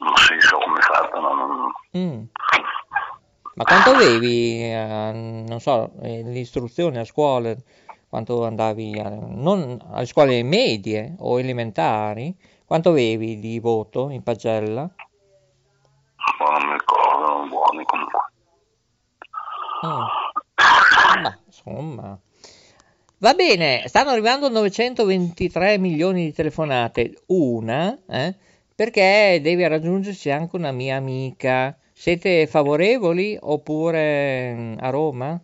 Non 0.00 0.16
sì, 0.16 0.40
so 0.40 0.58
come 0.58 0.80
fatta, 0.80 1.18
no, 1.18 1.34
non... 1.34 1.72
Mm. 1.96 2.24
Ma 3.54 3.64
quanto 3.64 3.90
avevi, 3.90 4.62
eh, 4.62 5.44
non 5.46 5.60
so, 5.60 5.92
eh, 6.02 6.22
le 6.22 6.38
istruzioni 6.38 6.98
a 6.98 7.04
scuola, 7.04 7.54
quanto 8.08 8.44
andavi, 8.44 8.98
a- 8.98 9.10
non 9.10 9.78
alle 9.90 10.06
scuole 10.06 10.42
medie 10.42 11.14
o 11.18 11.38
elementari, 11.38 12.34
quanto 12.64 12.90
avevi 12.90 13.38
di 13.38 13.58
voto 13.60 14.08
in 14.10 14.22
pagella? 14.22 14.88
boh, 16.38 16.50
non 16.50 16.66
mi 16.66 16.72
ricordo, 16.72 17.48
buoni 17.48 17.84
comunque. 17.84 18.20
Mm. 19.86 21.22
Ma, 21.22 21.38
insomma. 21.44 22.18
Va 23.18 23.34
bene, 23.34 23.84
stanno 23.86 24.10
arrivando 24.10 24.48
923 24.48 25.76
milioni 25.76 26.24
di 26.24 26.32
telefonate, 26.32 27.22
una, 27.26 27.94
eh, 28.08 28.34
perché 28.80 29.40
deve 29.42 29.68
raggiungersi 29.68 30.30
anche 30.30 30.56
una 30.56 30.72
mia 30.72 30.96
amica. 30.96 31.76
Siete 31.92 32.46
favorevoli 32.46 33.36
oppure 33.38 34.54
mm, 34.54 34.78
a 34.80 34.88
Roma? 34.88 35.38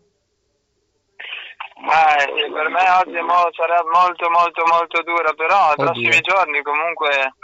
Eh, 1.76 2.50
per 2.50 2.68
me 2.70 2.90
oggi 2.96 3.20
mo- 3.20 3.50
sarà 3.52 3.84
molto 3.92 4.30
molto 4.30 4.64
molto 4.64 5.02
dura, 5.02 5.34
però 5.34 5.66
nei 5.66 5.84
prossimi 5.84 6.20
giorni 6.22 6.62
comunque, 6.62 7.34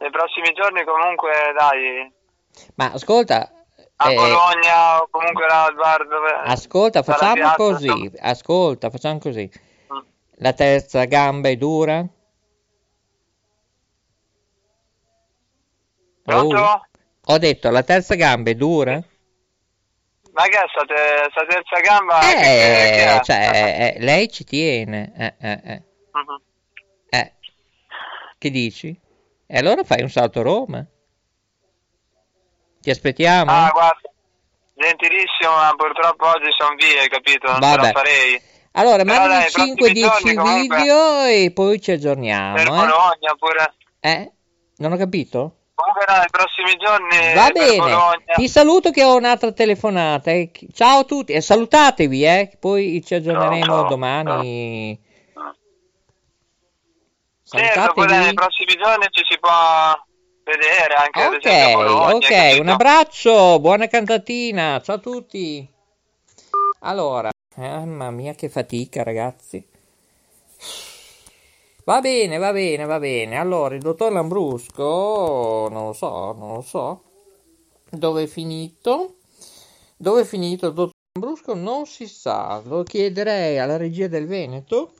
nei 0.00 0.10
prossimi 0.10 0.52
giorni 0.52 0.84
comunque 0.84 1.30
dai, 1.56 2.12
Ma 2.74 2.92
ascolta, 2.92 3.50
a 3.96 4.10
eh, 4.10 4.14
Bologna 4.14 5.00
o 5.00 5.08
comunque 5.10 5.46
là 5.46 5.64
al 5.64 5.74
bar 5.76 6.06
dove... 6.06 6.30
ascolta, 6.44 7.02
facciamo 7.02 7.32
piazza, 7.32 7.54
così, 7.54 7.86
insomma. 7.86 8.10
ascolta, 8.20 8.90
facciamo 8.90 9.18
così. 9.18 9.50
Mm. 9.94 9.98
La 10.40 10.52
terza 10.52 11.06
gamba 11.06 11.48
è 11.48 11.56
dura? 11.56 12.06
Pronto? 16.28 16.56
Oh, 16.56 16.82
ho 17.32 17.38
detto, 17.38 17.70
la 17.70 17.82
terza 17.82 18.14
gamba 18.14 18.50
è 18.50 18.54
dura? 18.54 18.92
Ma 20.32 20.42
che 20.44 20.56
è 20.58 20.64
sta, 20.68 20.84
te- 20.84 21.28
sta 21.30 21.44
terza 21.46 21.80
gamba? 21.80 22.18
che- 22.20 22.34
che- 22.34 22.42
che 22.42 23.04
Eh, 23.04 23.16
è? 23.16 23.20
cioè, 23.22 23.94
eh, 23.96 24.00
lei 24.00 24.30
ci 24.30 24.44
tiene. 24.44 25.12
Eh, 25.16 25.34
eh, 25.40 25.60
eh. 25.64 25.82
Mhm. 26.12 26.40
Eh. 27.08 27.32
Che 28.36 28.50
dici? 28.50 28.98
E 29.46 29.56
allora 29.58 29.82
fai 29.84 30.02
un 30.02 30.10
salto 30.10 30.40
a 30.40 30.42
Roma? 30.42 30.84
Ti 32.80 32.90
aspettiamo? 32.90 33.50
Ah, 33.50 33.70
guarda, 33.72 34.00
gentilissimo, 34.74 35.54
ma 35.56 35.72
purtroppo 35.76 36.26
oggi 36.26 36.50
sono 36.56 36.74
via, 36.76 37.00
hai 37.00 37.08
capito? 37.08 37.50
Non 37.50 37.58
Vabbè. 37.60 37.82
la 37.82 37.90
farei. 37.90 38.40
allora, 38.72 39.04
mandami 39.04 39.28
dai, 39.32 39.46
i 39.48 39.50
prossimi 39.50 39.74
5-10 39.74 40.00
giorni 40.22 40.34
comunque- 40.34 40.76
video 40.76 41.22
e 41.24 41.50
poi 41.54 41.80
ci 41.80 41.90
Per 41.90 41.94
aggiorniamo. 41.94 42.56
Eh? 42.58 42.64
Bologna 42.64 43.34
pure. 43.38 43.74
Eh? 44.00 44.32
Non 44.76 44.92
ho 44.92 44.96
capito? 44.96 45.56
No, 45.78 46.16
nei 46.16 46.26
prossimi 46.30 46.76
giorni 46.76 47.34
Va 47.34 47.50
bene, 47.50 48.24
ti 48.34 48.48
saluto 48.48 48.90
che 48.90 49.04
ho 49.04 49.14
un'altra 49.14 49.52
telefonata. 49.52 50.32
eh. 50.32 50.50
Ciao 50.74 51.00
a 51.00 51.04
tutti 51.04 51.32
e 51.32 51.40
salutatevi, 51.40 52.24
eh. 52.24 52.56
Poi 52.58 53.00
ci 53.04 53.14
aggiorneremo 53.14 53.64
Ciao, 53.64 53.78
ciao. 53.80 53.88
domani. 53.88 55.00
Certo, 57.44 57.92
poi 57.94 58.06
dai, 58.06 58.18
nei 58.18 58.34
Salutatevi. 58.34 58.34
prossimi 58.34 58.74
giorni 58.74 59.06
ci 59.10 59.24
si 59.28 59.38
può 59.38 59.50
vedere 60.44 60.94
anche 60.94 61.24
Ok, 61.24 61.72
Bologna, 61.74 62.14
ok, 62.16 62.58
un 62.60 62.68
abbraccio, 62.68 63.60
buona 63.60 63.86
cantatina, 63.86 64.80
ciao 64.82 64.96
a 64.96 64.98
tutti. 64.98 65.70
Allora, 66.80 67.30
mamma 67.56 68.10
mia 68.10 68.34
che 68.34 68.48
fatica 68.48 69.02
ragazzi. 69.04 69.66
Va 71.88 72.02
bene, 72.02 72.36
va 72.36 72.52
bene, 72.52 72.84
va 72.84 72.98
bene. 72.98 73.38
Allora, 73.38 73.74
il 73.74 73.80
dottor 73.80 74.12
Lambrusco, 74.12 75.68
non 75.70 75.86
lo 75.86 75.92
so, 75.94 76.34
non 76.34 76.56
lo 76.56 76.60
so. 76.60 77.02
Dove 77.88 78.24
è 78.24 78.26
finito? 78.26 79.14
Dove 79.96 80.20
è 80.20 80.24
finito 80.26 80.66
il 80.66 80.74
dottor 80.74 80.92
Lambrusco? 81.12 81.54
Non 81.54 81.86
si 81.86 82.06
sa. 82.06 82.60
Lo 82.62 82.82
chiederei 82.82 83.58
alla 83.58 83.78
regia 83.78 84.06
del 84.06 84.26
Veneto. 84.26 84.92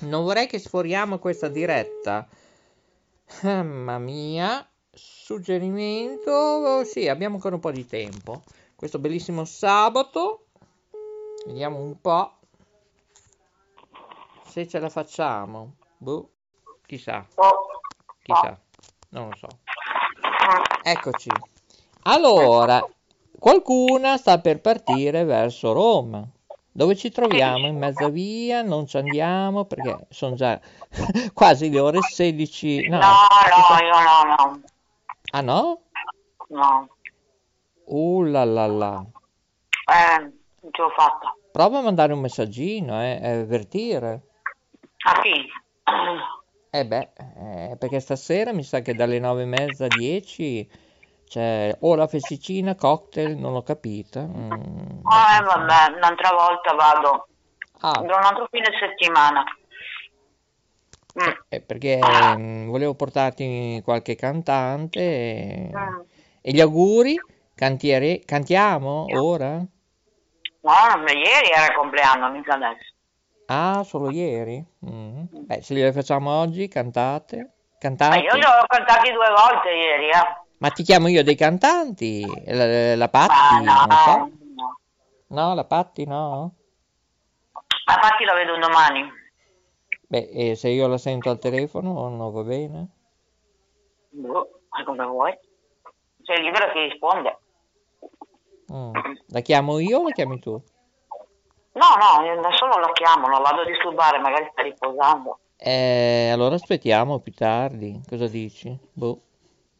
Non 0.00 0.24
vorrei 0.24 0.46
che 0.46 0.58
sforiamo 0.58 1.18
questa 1.18 1.48
diretta. 1.48 2.28
Mamma 3.40 3.96
mia, 3.96 4.68
suggerimento, 4.92 6.84
sì, 6.84 7.08
abbiamo 7.08 7.36
ancora 7.36 7.54
un 7.54 7.62
po' 7.62 7.72
di 7.72 7.86
tempo. 7.86 8.42
Questo 8.76 8.98
bellissimo 8.98 9.46
sabato, 9.46 10.48
vediamo 11.46 11.78
un 11.78 11.98
po' 11.98 12.34
se 14.46 14.68
ce 14.68 14.78
la 14.78 14.90
facciamo. 14.90 15.76
Boh, 16.02 16.30
chissà, 16.86 17.26
chissà, 18.22 18.58
non 19.10 19.28
lo 19.28 19.36
so. 19.36 19.48
Eccoci. 20.82 21.28
Allora, 22.04 22.82
qualcuna 23.38 24.16
sta 24.16 24.38
per 24.40 24.62
partire 24.62 25.24
verso 25.24 25.72
Roma. 25.74 26.26
Dove 26.72 26.96
ci 26.96 27.10
troviamo? 27.10 27.66
In 27.66 27.76
mezza 27.76 28.08
via? 28.08 28.62
Non 28.62 28.86
ci 28.86 28.96
andiamo 28.96 29.66
perché 29.66 30.06
sono 30.08 30.36
già 30.36 30.58
quasi 31.34 31.68
le 31.68 31.80
ore 31.80 32.00
16. 32.00 32.88
No, 32.88 32.98
No, 32.98 33.04
no, 33.04 33.84
io 33.84 34.00
no, 34.00 34.34
no, 34.36 34.62
Ah 35.32 35.40
no? 35.42 35.80
no. 36.48 36.88
Uh 37.84 38.22
là 38.22 38.44
là 38.44 38.66
là. 38.66 39.04
Eh, 39.84 40.18
non 40.20 40.70
ce 40.72 40.80
l'ho 40.80 40.90
fatta. 40.96 41.34
Prova 41.52 41.80
a 41.80 41.82
mandare 41.82 42.14
un 42.14 42.20
messaggino, 42.20 43.02
eh, 43.02 43.20
avvertire. 43.22 44.22
A 45.02 45.20
chi? 45.20 45.46
Eh 46.72 46.86
beh, 46.86 47.08
eh, 47.16 47.76
perché 47.76 47.98
stasera 47.98 48.52
mi 48.52 48.62
sa 48.62 48.80
che 48.80 48.94
dalle 48.94 49.18
nove 49.18 49.42
e 49.42 49.46
mezza 49.46 49.86
a 49.86 49.88
10 49.88 50.70
c'è 51.26 51.76
o 51.80 51.94
la 51.96 52.06
festicina, 52.06 52.74
cocktail, 52.76 53.36
non 53.36 53.52
l'ho 53.52 53.62
capita. 53.62 54.22
Mm. 54.22 54.50
Eh, 54.50 55.42
vabbè, 55.42 55.96
un'altra 55.96 56.30
volta 56.30 56.74
vado. 56.74 57.26
Ah, 57.80 58.02
Da 58.02 58.16
un 58.16 58.24
altro 58.24 58.46
fine 58.50 58.68
settimana. 58.78 59.44
Mm. 61.20 61.28
eh, 61.48 61.60
perché 61.60 61.98
mm, 62.36 62.68
volevo 62.68 62.94
portarti 62.94 63.80
qualche 63.84 64.14
cantante 64.14 65.00
e, 65.00 65.70
Mm. 65.72 66.00
e 66.40 66.52
gli 66.52 66.60
auguri? 66.60 67.16
Cantiere... 67.54 68.20
Cantiamo 68.24 69.06
ora? 69.20 69.56
No, 70.62 70.72
no, 70.96 71.10
ieri 71.10 71.50
era 71.50 71.66
il 71.66 71.74
compleanno, 71.74 72.30
mica 72.30 72.54
adesso. 72.54 72.89
Ah, 73.52 73.82
solo 73.82 74.10
ieri? 74.10 74.64
Mm. 74.86 75.24
Beh, 75.46 75.60
se 75.60 75.74
li 75.74 75.92
facciamo 75.92 76.30
oggi, 76.38 76.68
cantate? 76.68 77.36
Ma 77.36 77.78
Cantate? 77.78 78.18
io 78.20 78.34
li 78.34 78.44
ho 78.44 78.64
cantati 78.68 79.10
due 79.10 79.26
volte 79.28 79.70
ieri, 79.70 80.08
eh. 80.08 80.44
Ma 80.58 80.68
ti 80.70 80.84
chiamo 80.84 81.08
io 81.08 81.24
dei 81.24 81.34
cantanti? 81.34 82.24
La, 82.46 82.94
la 82.94 83.08
Patti? 83.08 83.64
Ma 83.64 83.86
no, 83.86 84.30
no. 84.54 84.78
No, 85.28 85.54
la 85.54 85.64
Patti 85.64 86.06
no? 86.06 86.54
Ma 87.86 87.94
infatti 87.94 88.24
lo 88.24 88.34
vedo 88.34 88.56
domani. 88.56 89.10
Beh, 90.06 90.28
e 90.32 90.54
se 90.54 90.68
io 90.68 90.86
la 90.86 90.98
sento 90.98 91.30
al 91.30 91.38
telefono 91.40 92.08
non 92.08 92.32
va 92.32 92.42
bene? 92.42 92.88
Boh, 94.10 94.60
ma 94.68 94.84
come 94.84 95.04
vuoi. 95.06 95.36
Sei 96.22 96.40
libero 96.40 96.70
che 96.70 96.86
risponde. 96.88 97.38
Mm. 98.72 98.92
La 99.28 99.40
chiamo 99.40 99.80
io 99.80 99.98
o 99.98 100.02
la 100.04 100.10
chiami 100.10 100.38
tu? 100.38 100.62
No, 101.72 101.86
no, 101.96 102.24
io 102.24 102.52
solo 102.52 102.78
la 102.78 102.90
chiamo, 102.92 103.28
non 103.28 103.42
vado 103.42 103.60
a 103.60 103.64
disturbare, 103.64 104.18
magari 104.18 104.48
sta 104.50 104.62
riposando. 104.62 105.38
Eh, 105.56 106.30
allora 106.32 106.56
aspettiamo 106.56 107.20
più 107.20 107.32
tardi. 107.32 108.00
Cosa 108.08 108.26
dici? 108.26 108.76
Boh. 108.92 109.20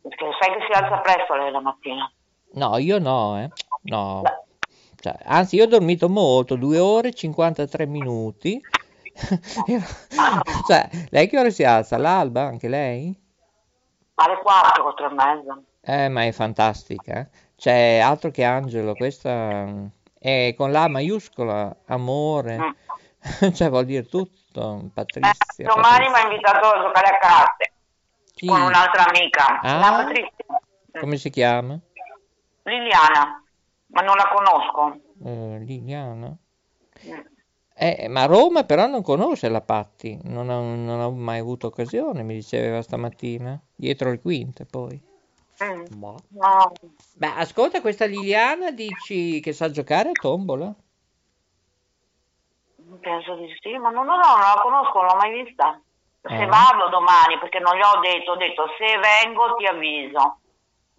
Perché 0.03 0.27
sai 0.39 0.53
che 0.53 0.67
si 0.67 0.73
alza 0.79 0.99
presto 0.99 1.35
lei 1.35 1.51
la 1.51 1.61
mattina. 1.61 2.13
No, 2.53 2.79
io 2.79 2.99
no, 2.99 3.39
eh. 3.41 3.49
No. 3.83 4.23
Cioè, 4.97 5.17
anzi, 5.25 5.57
io 5.57 5.65
ho 5.65 5.69
dormito 5.69 6.09
molto, 6.09 6.57
2 6.57 6.79
ore 6.79 7.09
e 7.09 7.15
53 7.15 7.87
minuti. 7.87 8.61
cioè, 10.67 10.89
lei 11.11 11.29
che 11.29 11.39
ora 11.39 11.51
si 11.51 11.65
alza? 11.65 11.97
All'alba, 11.97 12.43
anche 12.43 12.69
lei? 12.69 13.19
Alle 14.15 14.39
4, 14.43 14.83
4 14.83 15.07
e 15.07 15.15
mezza. 15.15 15.63
Eh, 15.81 16.09
ma 16.09 16.25
è 16.25 16.33
fantastica. 16.33 17.29
Cioè, 17.57 18.01
altro 18.03 18.31
che 18.31 18.45
angelo, 18.45 18.95
questa 18.95 19.91
mm, 20.21 20.29
è 20.29 20.55
con 20.57 20.71
la 20.71 20.89
maiuscola, 20.89 21.77
amore. 21.87 22.75
cioè, 23.55 23.69
vuol 23.69 23.85
dire 23.85 24.07
tutto, 24.07 24.91
Patrizia. 24.95 25.65
Eh, 25.65 25.75
domani 25.75 26.09
mi 26.09 26.15
ha 26.15 26.23
invitato 26.23 26.67
a 26.67 26.83
giocare 26.83 27.09
a 27.09 27.19
carte 27.19 27.73
Chi? 28.35 28.47
con 28.47 28.61
un'altra 28.63 29.07
amica, 29.07 29.61
Ah? 29.61 29.79
la 29.79 29.91
Patrizia, 30.03 30.61
Come 31.01 31.17
si 31.17 31.31
chiama? 31.31 31.79
Liliana, 32.63 33.43
ma 33.89 34.01
non 34.03 34.17
la 34.17 34.29
conosco. 34.29 35.01
Eh, 35.25 35.59
Liliana? 35.65 36.37
Eh, 37.83 38.09
ma 38.09 38.27
Roma 38.27 38.65
però 38.65 38.87
non 38.87 39.03
conosce 39.03 39.49
la 39.49 39.63
Patti, 39.63 40.19
non 40.25 40.51
ho, 40.51 40.61
non 40.75 41.01
ho 41.01 41.11
mai 41.13 41.39
avuto 41.39 41.69
occasione, 41.69 42.23
mi 42.23 42.35
diceva 42.35 42.83
stamattina, 42.83 43.59
dietro 43.75 44.11
le 44.11 44.21
quinte 44.21 44.67
poi. 44.67 45.01
Mm. 45.63 45.85
Ma- 45.99 46.15
No, 46.31 46.73
Beh, 47.17 47.35
ascolta, 47.37 47.81
questa 47.83 48.07
Liliana 48.07 48.71
dici 48.71 49.41
che 49.41 49.53
sa 49.53 49.71
giocare 49.71 50.09
a 50.11 50.13
tombola? 50.19 50.75
penso 53.01 53.35
di 53.37 53.47
sì, 53.61 53.77
ma 53.79 53.91
no, 53.91 54.03
no, 54.03 54.17
no, 54.17 54.23
non 54.37 54.39
la 54.41 54.61
conosco, 54.63 54.99
non 55.01 55.07
l'ho 55.07 55.17
mai 55.17 55.43
vista. 55.45 55.81
Se 56.23 56.35
Ah. 56.35 56.47
vado 56.47 56.89
domani, 56.91 57.39
perché 57.39 57.59
non 57.59 57.75
gli 57.77 57.81
ho 57.81 57.99
detto, 58.01 58.33
ho 58.33 58.37
detto 58.37 58.65
se 58.77 58.99
vengo 58.99 59.55
ti 59.57 59.65
avviso. 59.67 60.41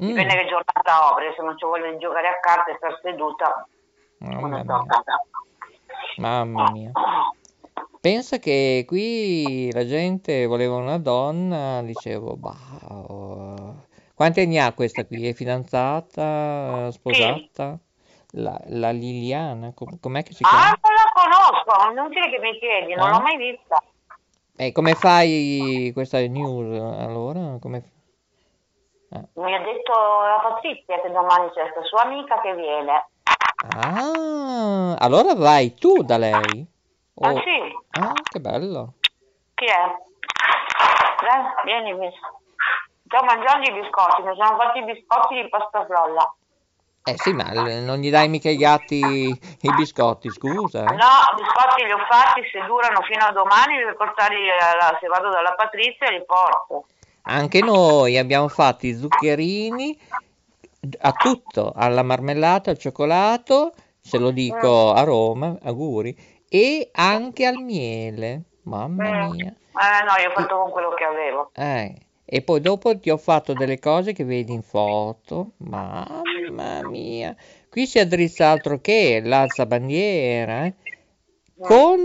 Mm, 0.02 0.08
Dipende 0.08 0.34
che 0.36 0.48
giornata 0.48 1.12
ho, 1.12 1.16
perché 1.16 1.36
se 1.36 1.44
non 1.44 1.58
ci 1.58 1.66
voglio 1.66 1.96
giocare 1.98 2.28
a 2.28 2.40
carte 2.40 2.72
e 2.72 2.76
star 2.78 3.00
seduta, 3.04 3.68
mamma 4.20 4.48
non 4.48 4.64
sto 4.64 4.74
a 4.74 4.78
mia, 4.84 4.86
casa. 4.88 5.26
mamma 6.18 6.72
mia. 6.72 6.92
Pensa 8.00 8.38
che 8.40 8.84
qui 8.88 9.72
la 9.72 9.86
gente 9.86 10.48
voleva 10.48 10.76
una 10.76 10.98
donna, 10.98 11.82
dicevo, 11.84 12.36
bah, 12.36 12.80
oh. 12.90 13.31
Quanti 14.22 14.42
anni 14.42 14.60
ha 14.60 14.72
questa 14.74 15.04
qui? 15.04 15.28
È 15.28 15.34
fidanzata, 15.34 16.92
sposata? 16.92 17.76
La, 18.34 18.56
la 18.68 18.92
Liliana, 18.92 19.74
com- 19.74 19.98
com'è 20.00 20.22
che 20.22 20.34
si 20.34 20.44
Ah, 20.44 20.48
chiama? 20.48 20.78
non 20.80 20.94
la 20.94 21.10
conosco, 21.12 21.92
non 21.94 22.10
dire 22.10 22.30
che 22.30 22.38
mi 22.38 22.56
chiedi, 22.60 22.94
non 22.94 23.08
Ah? 23.08 23.18
l'ho 23.18 23.22
mai 23.22 23.38
vista. 23.38 23.82
E 24.56 24.72
come 24.74 24.94
fai 24.94 25.90
questa 25.96 26.20
news 26.20 26.70
allora? 27.00 27.58
Come... 27.60 27.82
Ah. 29.10 29.26
Mi 29.42 29.56
ha 29.56 29.60
detto 29.64 29.92
la 29.92 30.40
Patrizia 30.44 31.02
che 31.02 31.10
domani 31.12 31.50
c'è 31.50 31.72
questa 31.72 31.82
sua 31.86 32.04
amica 32.04 32.40
che 32.42 32.54
viene. 32.54 33.10
Ah, 33.74 34.94
allora 35.00 35.34
vai 35.34 35.74
tu 35.74 36.04
da 36.04 36.18
lei? 36.18 36.64
Ah 37.22 37.34
Oh, 37.34 37.42
sì, 37.42 37.76
ah, 38.00 38.14
che 38.30 38.40
bello. 38.40 38.94
chi 39.56 39.66
è? 39.66 39.96
Dai, 41.22 41.44
vieni, 41.66 41.94
mi... 41.96 42.10
Sto 43.12 43.26
mangiando 43.26 43.68
i 43.68 43.74
biscotti, 43.74 44.22
mi 44.22 44.34
sono 44.40 44.58
fatti 44.58 44.80
i 44.80 44.84
biscotti 44.86 45.36
di 45.36 45.50
pasta 45.50 45.86
frolla. 45.86 46.34
Eh 47.04 47.18
sì, 47.18 47.34
ma 47.34 47.52
non 47.52 47.98
gli 47.98 48.10
dai 48.10 48.30
mica 48.30 48.48
ai 48.48 48.56
gatti 48.56 49.38
i 49.62 49.74
biscotti, 49.76 50.30
scusa. 50.32 50.86
eh? 50.86 50.96
No, 50.96 51.12
i 51.38 51.42
biscotti 51.42 51.84
li 51.84 51.92
ho 51.92 51.98
fatti, 52.10 52.42
se 52.50 52.64
durano 52.66 53.02
fino 53.02 53.26
a 53.26 53.32
domani, 53.34 53.76
devo 53.78 53.96
portarli, 53.98 54.50
alla- 54.50 54.98
se 55.02 55.08
vado 55.08 55.30
dalla 55.30 55.54
Patrizia 55.56 56.10
li 56.10 56.24
porto. 56.26 56.86
Anche 57.24 57.62
noi 57.62 58.18
abbiamo 58.18 58.48
fatto 58.48 58.86
i 58.86 58.94
zuccherini 58.96 60.00
a 61.02 61.12
tutto, 61.12 61.74
alla 61.76 62.04
marmellata, 62.04 62.70
al 62.72 62.78
cioccolato, 62.78 63.74
se 64.00 64.18
lo 64.20 64.32
dico 64.32 64.94
a 64.94 65.04
Roma, 65.04 65.58
auguri, 65.64 66.16
e 66.48 66.90
anche 66.94 67.46
al 67.46 67.58
miele. 67.58 68.44
Mamma 68.64 69.28
mia. 69.28 69.54
Eh 69.74 70.04
no, 70.04 70.16
io 70.22 70.30
ho 70.30 70.34
fatto 70.34 70.58
con 70.58 70.72
quello 70.72 70.92
che 70.92 71.04
avevo. 71.04 71.52
Eh, 71.56 71.94
e 72.34 72.42
poi 72.44 72.62
dopo 72.62 72.98
ti 72.98 73.10
ho 73.10 73.18
fatto 73.18 73.54
delle 73.54 73.78
cose 73.78 74.14
che 74.14 74.24
vedi 74.24 74.54
in 74.54 74.62
foto. 74.62 75.52
Mamma 75.58 76.82
mia. 76.84 77.36
Qui 77.70 77.86
si 77.86 78.00
addrizza 78.00 78.48
altro 78.48 78.80
che 78.80 79.22
l'alzabandiera, 79.22 80.66
eh. 80.66 80.74
Con, 81.60 82.00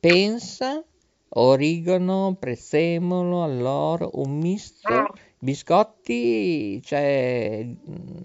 pensa, 0.00 0.82
origano, 1.28 2.36
prezzemolo, 2.36 3.44
alloro, 3.44 4.10
un 4.14 4.36
misto, 4.38 5.12
biscotti, 5.38 6.82
cioè, 6.82 7.64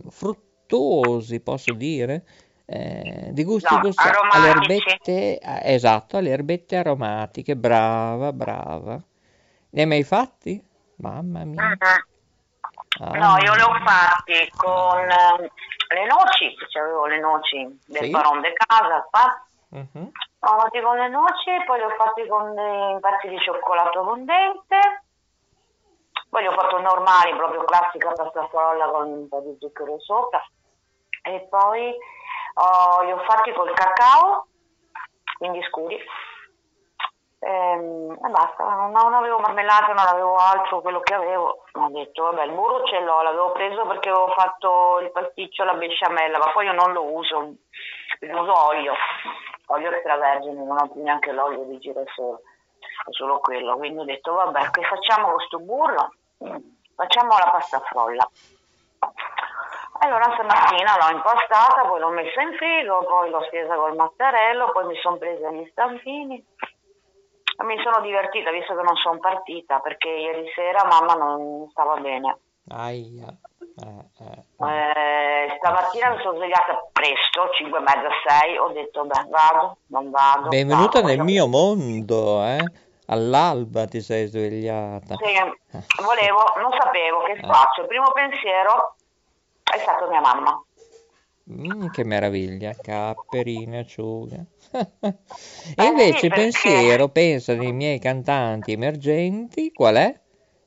fruttuosi, 0.10 1.40
posso 1.40 1.72
dire, 1.74 2.26
eh, 2.66 3.30
di 3.32 3.44
gusti 3.44 3.76
No, 3.76 3.82
gusti- 3.82 4.02
alle 4.32 4.48
erbette, 4.48 5.38
eh, 5.38 5.74
esatto, 5.76 6.18
alle 6.18 6.32
erbette 6.32 6.78
aromatiche, 6.78 7.56
brava, 7.56 8.34
brava. 8.34 9.00
Ne 9.72 9.82
hai 9.82 9.88
mai 9.88 10.04
fatti? 10.04 10.64
Mamma 10.98 11.44
mia. 11.44 11.78
Ah, 11.80 12.04
No, 13.00 13.38
io 13.38 13.54
le 13.54 13.62
ho 13.62 13.74
fatti 13.86 14.52
con 14.56 14.98
eh, 15.00 15.52
le 15.94 16.06
noci, 16.06 16.56
che 16.56 16.66
c'avevo 16.68 17.06
le 17.06 17.20
noci 17.20 17.80
del 17.86 18.04
Sì. 18.06 18.10
Baron 18.10 18.42
de 18.42 18.54
Casa, 18.54 19.08
qua. 19.10 19.48
mhm. 19.70 20.12
Ho 20.40 20.60
fatti 20.60 20.82
con 20.82 20.98
le 20.98 21.08
noci, 21.10 21.52
poi 21.66 21.78
li 21.78 21.84
ho 21.84 21.90
fatti 21.96 22.26
con 22.28 22.56
dei 22.56 23.00
pezzi 23.00 23.28
di 23.28 23.40
cioccolato 23.40 24.04
fondente, 24.04 25.04
poi 26.30 26.42
li 26.42 26.48
ho 26.48 26.54
fatto 26.54 26.80
normali, 26.80 27.36
proprio 27.36 27.64
classica 27.66 28.12
pasta 28.14 28.48
frolla 28.48 28.88
con 28.88 29.08
un 29.08 29.28
po' 29.28 29.42
di 29.42 29.56
zucchero 29.60 30.00
sopra, 30.00 30.44
e 31.24 31.48
poi 31.50 31.94
oh, 32.54 33.02
li 33.04 33.12
ho 33.12 33.20
fatti 33.26 33.52
col 33.54 33.74
cacao, 33.74 34.48
quindi 35.38 35.62
scuri, 35.64 36.00
e 37.48 38.30
basta, 38.30 38.64
non, 38.92 39.14
avevo 39.14 39.40
marmellata, 39.40 39.94
non 39.94 40.06
avevo 40.06 40.36
altro, 40.36 40.82
quello 40.82 41.00
che 41.00 41.14
avevo, 41.14 41.64
ho 41.72 41.90
detto 41.90 42.24
vabbè 42.24 42.44
il 42.44 42.52
burro 42.52 42.84
ce 42.84 43.00
l'ho, 43.00 43.22
l'avevo 43.22 43.52
preso 43.54 43.86
perché 43.86 44.10
avevo 44.10 44.34
fatto 44.36 45.00
il 45.00 45.12
pasticcio 45.12 45.64
alla 45.64 45.76
besciamella, 45.76 46.38
ma 46.40 46.52
poi 46.52 46.66
io 46.66 46.74
non 46.74 46.92
lo 46.92 47.04
uso, 47.04 47.54
uso 48.20 48.66
olio, 48.68 48.94
olio 49.68 49.92
extravergine, 49.92 50.62
non 50.62 50.78
ho 50.78 50.90
più 50.90 51.02
neanche 51.02 51.32
l'olio 51.32 51.64
di 51.64 51.78
girasole, 51.80 52.42
è 53.06 53.12
solo 53.12 53.40
quello, 53.40 53.78
quindi 53.78 54.00
ho 54.00 54.06
detto 54.06 54.34
vabbè 54.34 54.72
che 54.72 54.82
facciamo 54.84 55.32
questo 55.32 55.60
burro? 55.60 56.14
Mm, 56.44 56.76
Facciamo 56.98 57.30
la 57.38 57.52
pasta 57.52 57.80
frolla. 57.82 58.28
Allora 60.00 60.24
stamattina 60.34 60.98
l'ho 60.98 61.16
impastata, 61.16 61.84
poi 61.84 62.00
l'ho 62.00 62.10
messa 62.10 62.42
in 62.42 62.56
frigo, 62.56 63.06
poi 63.06 63.30
l'ho 63.30 63.44
stesa 63.44 63.76
col 63.76 63.96
mattarello, 63.96 64.72
poi 64.72 64.86
mi 64.88 64.96
sono 64.96 65.18
presa 65.18 65.52
gli 65.52 65.68
stampini. 65.70 66.44
Mi 67.64 67.76
sono 67.84 68.02
divertita 68.02 68.52
visto 68.52 68.76
che 68.76 68.82
non 68.84 68.96
sono 68.98 69.18
partita 69.20 69.80
perché 69.80 70.08
ieri 70.10 70.46
sera 70.54 70.86
mamma 70.86 71.14
non 71.14 71.68
stava 71.72 71.96
bene. 71.98 72.38
Aia. 72.70 73.26
Eh, 73.80 74.06
eh. 74.20 74.44
Eh, 74.68 75.56
stamattina 75.58 76.10
mi 76.10 76.22
sono 76.22 76.38
svegliata 76.38 76.88
presto, 76.92 77.50
5 77.58 77.78
e 77.78 77.82
mezza, 77.82 78.10
6, 78.42 78.58
ho 78.58 78.70
detto 78.70 79.06
beh 79.06 79.26
vado, 79.30 79.78
non 79.88 80.10
vado. 80.12 80.50
Benvenuta 80.50 81.02
vado, 81.02 81.14
nel 81.14 81.24
mio 81.24 81.48
mondo, 81.48 82.44
eh? 82.44 82.64
All'alba 83.08 83.86
ti 83.86 84.02
sei 84.02 84.28
svegliata. 84.28 85.16
Sì, 85.16 86.02
volevo, 86.04 86.44
non 86.58 86.72
sapevo 86.78 87.24
che 87.24 87.34
Eh. 87.34 87.40
faccio. 87.46 87.82
Il 87.82 87.88
primo 87.88 88.12
pensiero 88.12 88.96
è 89.64 89.78
stato 89.80 90.08
mia 90.10 90.20
mamma. 90.22 90.62
Mm, 91.50 91.88
che 91.94 92.04
meraviglia, 92.04 92.74
capperine, 92.74 93.80
acciughe. 93.80 94.46
e 95.00 95.16
Eh 95.76 95.86
invece 95.86 96.28
pensiero, 96.28 97.08
pensa 97.10 97.54
nei 97.56 97.72
miei 97.72 98.00
cantanti 98.00 98.74
emergenti, 98.74 99.72
qual 99.72 99.96
è? 99.96 100.20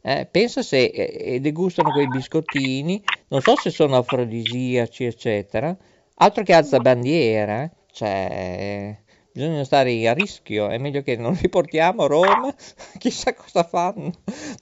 Eh, 0.03 0.27
pensa 0.31 0.63
se 0.63 0.85
eh, 0.85 1.35
eh, 1.35 1.41
degustano 1.41 1.93
quei 1.93 2.09
biscottini, 2.09 3.03
non 3.29 3.43
so 3.43 3.57
se 3.57 3.69
sono 3.71 3.97
afrodisiaci, 3.97 5.05
eccetera, 5.05 5.77
altro 6.15 6.43
che 6.45 6.55
alza 6.55 6.79
bandiera, 6.79 7.65
eh. 7.65 7.71
cioè 7.93 8.99
bisogna 9.33 9.65
stare 9.65 10.09
a 10.09 10.15
rischio, 10.15 10.69
è 10.69 10.79
meglio 10.79 11.03
che 11.03 11.17
non 11.17 11.37
li 11.41 11.49
portiamo 11.51 12.05
a 12.05 12.07
Roma, 12.07 12.55
chissà 12.97 13.35
cosa 13.35 13.65
fanno, 13.65 14.13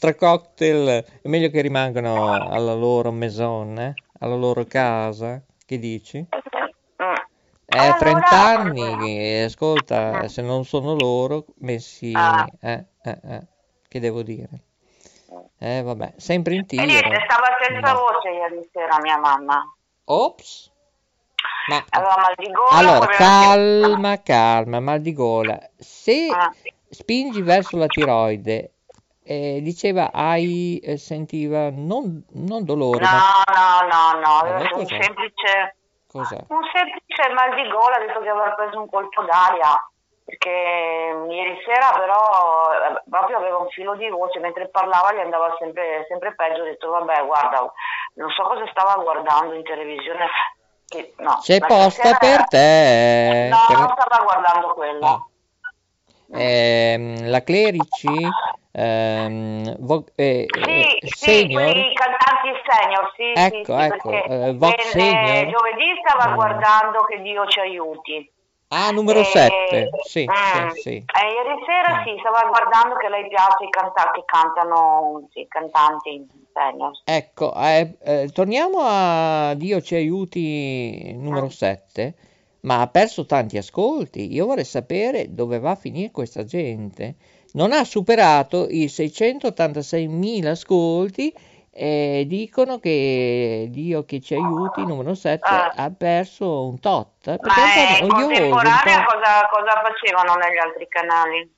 tra 0.00 0.14
cocktail, 0.16 1.04
è 1.22 1.28
meglio 1.28 1.48
che 1.50 1.60
rimangano 1.60 2.32
alla 2.32 2.74
loro 2.74 3.12
maison, 3.12 3.94
alla 4.18 4.34
loro 4.34 4.64
casa, 4.64 5.40
che 5.68 5.78
dici? 5.78 6.16
Eh, 7.66 7.76
Allora- 7.78 7.96
30 7.98 8.28
anni, 8.30 9.18
eh, 9.18 9.42
ascolta, 9.44 10.26
se 10.28 10.40
non 10.40 10.64
sono 10.64 10.94
loro 10.94 11.44
messi, 11.58 12.12
Ah. 12.14 12.46
eh, 12.62 12.86
eh, 13.02 13.18
eh, 13.22 13.46
che 13.86 14.00
devo 14.00 14.22
dire? 14.22 14.48
Eh, 15.58 15.82
vabbè, 15.82 16.14
sempre 16.16 16.54
in 16.54 16.60
E 16.60 16.64
tiro. 16.64 16.84
niente, 16.86 17.20
stava 17.28 17.44
senza 17.60 17.92
No. 17.92 17.98
voce 17.98 18.30
ieri 18.30 18.66
sera 18.72 18.96
mia 19.02 19.18
mamma. 19.18 19.62
Ops. 20.04 20.72
Ma 21.68 21.84
Aveva 21.90 22.14
mal 22.16 22.34
di 22.38 22.50
gola. 22.50 22.70
allora, 22.78 23.06
calma, 23.14 24.22
calma, 24.22 24.80
mal 24.80 25.00
di 25.02 25.12
gola. 25.12 25.60
Se 25.76 26.28
Ah. 26.32 26.50
spingi 26.88 27.42
verso 27.42 27.76
la 27.76 27.86
tiroide, 27.86 28.72
eh, 29.28 29.60
diceva 29.60 30.10
hai, 30.10 30.78
eh, 30.78 30.96
sentiva 30.96 31.68
non, 31.70 32.24
non 32.32 32.64
dolore, 32.64 33.04
No, 33.04 33.10
ma 33.10 33.84
no, 33.84 33.86
no, 33.86 34.20
no, 34.20 34.40
Vabbè, 34.40 34.72
un 34.72 34.86
semplice, 34.86 35.76
cos'è? 36.08 36.40
un 36.48 36.64
semplice 36.72 37.32
mal 37.34 37.54
di 37.54 37.68
gola, 37.68 37.96
ha 37.96 37.98
detto 37.98 38.20
che 38.20 38.28
aveva 38.30 38.54
preso 38.54 38.80
un 38.80 38.88
colpo 38.88 39.22
d'aria, 39.24 39.76
perché 40.24 40.48
ieri 41.28 41.58
sera 41.62 41.92
però 41.98 42.16
eh, 42.72 43.02
proprio 43.06 43.36
aveva 43.36 43.58
un 43.58 43.68
filo 43.68 43.96
di 43.96 44.08
voce, 44.08 44.38
mentre 44.38 44.68
parlava 44.68 45.12
gli 45.12 45.20
andava 45.20 45.54
sempre, 45.58 46.06
sempre 46.08 46.34
peggio, 46.34 46.62
ho 46.62 46.64
detto 46.64 46.88
vabbè 46.88 47.26
guarda, 47.26 47.70
non 48.14 48.30
so 48.30 48.42
cosa 48.44 48.66
stava 48.70 49.02
guardando 49.02 49.52
in 49.52 49.62
televisione, 49.62 50.26
che, 50.86 51.12
no, 51.18 51.36
C'è 51.42 51.58
posta 51.58 52.16
per 52.16 52.48
te. 52.48 53.48
No, 53.50 53.58
per- 53.68 53.76
non 53.76 53.94
stava 53.94 54.24
guardando 54.24 54.72
quello. 54.72 55.06
Ah. 55.06 55.22
Ehm, 56.30 57.28
la 57.28 57.42
Clerici, 57.42 58.28
ehm, 58.78 59.76
vo- 59.80 60.04
eh, 60.14 60.46
Sì, 60.50 60.60
eh, 60.60 60.98
sì, 61.02 61.14
senior, 61.16 61.72
quei 61.72 61.94
cantanti 61.94 62.50
senior, 62.66 63.12
sì, 63.16 63.22
sì, 63.34 63.38
Ecco, 63.40 63.76
sì, 63.76 63.82
ecco, 63.82 64.10
eh, 64.12 64.52
Vox 64.54 64.88
Senior. 64.90 65.50
giovedì 65.50 65.84
stava 66.04 66.30
Mm. 66.30 66.34
guardando 66.34 66.98
Che 67.04 67.20
Dio 67.22 67.46
ci 67.46 67.60
aiuti. 67.60 68.30
ah, 68.70 68.90
numero 68.90 69.20
Eh, 69.20 69.24
7, 69.24 69.90
sì, 70.04 70.24
mm, 70.26 70.68
sì, 70.68 70.80
sì. 70.80 70.90
ieri 70.90 71.64
sera 71.66 71.98
Mm. 71.98 72.04
sì, 72.04 72.16
stava 72.20 72.48
guardando 72.48 72.96
che 72.96 73.08
lei 73.08 73.26
piace 73.28 73.64
i 73.64 73.70
canta- 73.70 74.10
che 74.12 74.22
cantano, 74.24 75.28
sì, 75.32 75.46
cantanti 75.48 76.26
senior. 76.52 76.92
Ecco, 77.04 77.54
eh, 77.54 78.28
torniamo 78.32 78.78
a 78.82 79.54
Dio 79.54 79.80
ci 79.80 79.94
aiuti 79.94 81.12
numero 81.14 81.48
7, 81.48 82.14
ma 82.60 82.80
ha 82.82 82.88
perso 82.88 83.24
tanti 83.24 83.56
ascolti. 83.56 84.32
Io 84.32 84.46
vorrei 84.46 84.64
sapere 84.64 85.34
dove 85.34 85.58
va 85.58 85.70
a 85.70 85.74
finire 85.76 86.10
questa 86.10 86.44
gente. 86.44 87.14
Non 87.58 87.72
ha 87.72 87.82
superato 87.82 88.68
i 88.70 88.86
686.000 88.86 90.46
ascolti 90.46 91.34
e 91.72 92.24
dicono 92.28 92.78
che 92.78 93.66
Dio 93.68 94.04
che 94.04 94.20
ci 94.20 94.34
aiuti 94.34 94.84
numero 94.86 95.12
7 95.14 95.44
Ah. 95.48 95.72
ha 95.74 95.90
perso 95.90 96.66
un 96.68 96.78
tot. 96.78 97.16
Perché 97.24 97.48
Ma 97.48 98.04
un 98.04 98.08
contemporanea 98.26 99.02
po'- 99.02 99.12
cosa, 99.12 99.48
cosa 99.50 99.82
facevano 99.84 100.34
negli 100.38 100.58
altri 100.58 100.86
canali? 100.88 101.52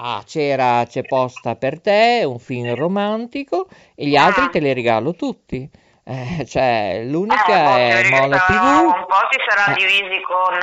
Ah, 0.00 0.22
c'era 0.26 0.84
C'è 0.88 1.02
posta 1.02 1.54
per 1.54 1.80
te, 1.80 2.22
un 2.26 2.40
film 2.40 2.74
romantico 2.74 3.68
e 3.94 4.06
gli 4.06 4.16
altri 4.16 4.42
Ah. 4.42 4.48
te 4.48 4.58
li 4.58 4.72
regalo 4.72 5.14
tutti. 5.14 5.70
Eh, 6.10 6.46
cioè, 6.46 7.00
Eh, 7.00 7.04
l'unica 7.04 7.44
boh, 7.46 7.76
è 7.76 8.02
stavano- 8.06 8.36
TV. 8.46 8.96
Un 8.96 9.04
po' 9.06 9.28
si 9.30 9.38
saranno 9.46 9.76
Eh. 9.76 9.80
divisi 9.80 10.22
con, 10.22 10.56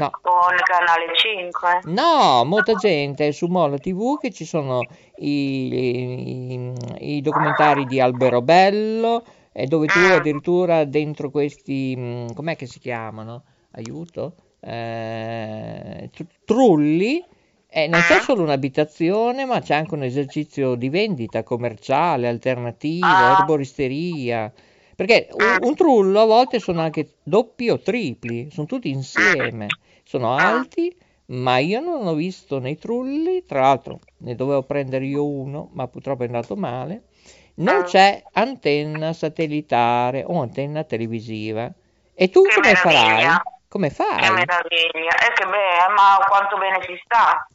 No. 0.00 0.10
con 0.20 0.56
Canale 0.64 1.06
5. 1.14 1.80
No, 1.84 2.44
molta 2.44 2.74
gente 2.74 3.28
è 3.28 3.30
su 3.30 3.46
Mola 3.46 3.78
TV 3.78 4.18
che 4.18 4.32
ci 4.32 4.44
sono 4.44 4.80
i, 5.18 5.72
i- 5.74 6.72
i 7.16 7.20
documentari 7.20 7.84
di 7.86 8.00
Alberobello, 8.00 9.22
e 9.52 9.66
dove 9.66 9.86
tu 9.86 9.98
Ah. 9.98 10.14
addirittura 10.16 10.84
dentro 10.84 11.30
questi, 11.30 11.94
mh, 11.96 12.34
com'è 12.34 12.56
che 12.56 12.66
si 12.66 12.80
chiamano? 12.80 13.44
Aiuto? 13.76 14.34
Eh, 14.60 16.10
tr- 16.12 16.26
trulli. 16.44 17.24
E 17.72 17.86
non 17.86 18.00
c'è 18.00 18.16
Ah. 18.16 18.20
solo 18.20 18.42
un'abitazione, 18.42 19.44
ma 19.44 19.60
c'è 19.60 19.74
anche 19.76 19.94
un 19.94 20.02
esercizio 20.02 20.74
di 20.74 20.88
vendita 20.88 21.44
commerciale, 21.44 22.26
alternativo, 22.26 23.06
Ah. 23.06 23.36
erboristeria. 23.38 24.52
Perché 25.00 25.28
un, 25.32 25.56
un 25.62 25.74
trullo 25.74 26.20
a 26.20 26.26
volte 26.26 26.58
sono 26.58 26.82
anche 26.82 27.14
doppi 27.22 27.70
o 27.70 27.80
tripli, 27.80 28.50
sono 28.50 28.66
tutti 28.66 28.90
insieme, 28.90 29.66
sono 30.04 30.34
alti, 30.34 30.94
ma 31.28 31.56
io 31.56 31.80
non 31.80 32.06
ho 32.06 32.12
visto 32.12 32.58
nei 32.58 32.76
trulli, 32.76 33.46
tra 33.46 33.60
l'altro 33.60 34.00
ne 34.18 34.34
dovevo 34.34 34.62
prendere 34.64 35.06
io 35.06 35.24
uno, 35.26 35.70
ma 35.72 35.88
purtroppo 35.88 36.24
è 36.24 36.26
andato 36.26 36.54
male, 36.54 37.04
non 37.54 37.84
c'è 37.84 38.22
antenna 38.32 39.14
satellitare 39.14 40.22
o 40.26 40.42
antenna 40.42 40.84
televisiva. 40.84 41.72
E 42.12 42.28
tu 42.28 42.42
Che 42.42 42.60
come 42.60 42.74
farai? 42.74 43.00
meraviglia. 43.00 43.42
Come 43.68 43.88
Che 43.88 43.94
fai? 43.94 44.20
meraviglia. 44.34 45.14
E 45.16 45.32
che 45.32 45.44
beh, 45.46 45.94
ma 45.96 46.26
quanto 46.28 46.58
bene 46.58 46.78
si 46.82 47.00
sta. 47.06 47.48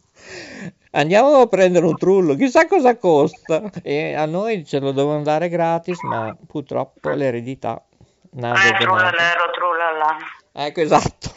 Andiamo 0.92 1.40
a 1.42 1.48
prendere 1.48 1.86
un 1.86 1.98
trullo, 1.98 2.36
chissà 2.36 2.68
cosa 2.68 2.96
costa. 2.98 3.64
E 3.84 4.14
a 4.14 4.26
noi 4.26 4.66
ce 4.66 4.80
lo 4.80 4.92
devono 4.92 5.22
dare 5.24 5.50
gratis, 5.50 6.02
ma 6.04 6.36
purtroppo 6.48 7.10
l'eredità. 7.10 7.84
Nado 8.32 8.60
Eh, 8.60 8.78
trullalero, 8.80 9.52
trullala. 9.54 10.18
Ecco, 10.54 10.80
esatto. 10.82 11.34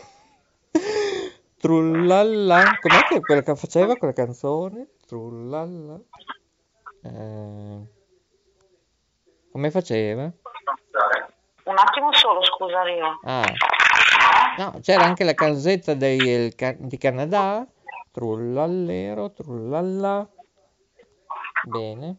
Trullalla. 1.60 2.78
Com'è 2.80 3.02
che 3.08 3.20
quella 3.20 3.42
che 3.42 3.56
faceva 3.56 3.96
quella 3.96 4.12
canzone? 4.12 4.86
Trullalla. 5.06 5.98
Eh, 7.04 7.80
come 9.50 9.70
faceva? 9.70 10.22
Un 11.64 11.76
attimo 11.76 12.12
solo, 12.12 12.44
scusa 12.44 12.82
Rio. 12.82 13.18
Ah. 13.24 13.44
No, 14.56 14.78
c'era 14.82 15.04
anche 15.04 15.24
la 15.24 15.34
canzetta 15.34 15.94
dei- 15.94 16.54
ca- 16.54 16.74
di 16.78 16.96
Canada. 16.96 17.66
Trullallero, 18.10 19.32
trullalla. 19.32 20.28
Bene. 21.64 22.16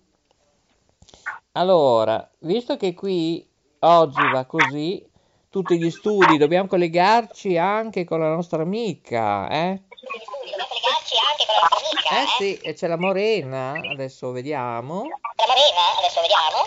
Allora, 1.53 2.29
visto 2.39 2.77
che 2.77 2.93
qui 2.93 3.47
oggi 3.79 4.29
va 4.31 4.45
così, 4.45 5.05
tutti 5.49 5.79
gli 5.79 5.89
studi, 5.89 6.37
dobbiamo 6.37 6.67
collegarci 6.67 7.57
anche 7.57 8.05
con 8.05 8.19
la 8.19 8.29
nostra 8.29 8.61
amica, 8.61 9.49
eh? 9.49 9.81
Eh 12.11 12.25
sì, 12.37 12.55
e 12.57 12.73
c'è 12.73 12.87
la 12.87 12.97
Morena, 12.97 13.73
adesso 13.91 14.31
vediamo. 14.31 15.03
La 15.03 15.45
Morena, 15.47 15.97
adesso 15.97 16.21
vediamo. 16.21 16.57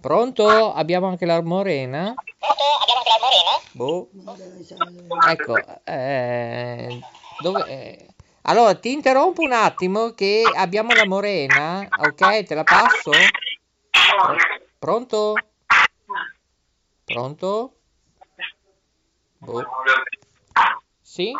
Pronto? 0.00 0.72
Abbiamo 0.72 1.08
anche 1.08 1.26
la 1.26 1.42
Morena? 1.42 2.14
Pronto? 2.38 2.62
Abbiamo 2.82 3.00
anche 3.00 3.10
la 3.10 3.20
Morena? 3.22 3.58
Boh. 3.72 4.08
Ecco, 5.30 5.54
eh, 5.84 7.00
dove, 7.40 7.66
eh, 7.66 8.09
Allora, 8.42 8.74
ti 8.74 8.92
interrompo 8.92 9.42
un 9.42 9.52
attimo 9.52 10.10
che 10.14 10.42
abbiamo 10.54 10.92
la 10.94 11.06
Morena, 11.06 11.86
ok? 11.98 12.44
Te 12.44 12.54
la 12.54 12.64
passo? 12.64 13.10
Pronto? 14.78 15.34
Pronto? 17.04 17.74
Boh. 19.38 19.64
Sì? 21.02 21.32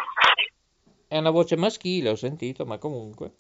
È 1.09 1.17
una 1.17 1.31
voce 1.31 1.57
maschile, 1.57 2.11
ho 2.11 2.17
sentito, 2.17 2.67
ma 2.67 2.77
comunque. 2.77 3.33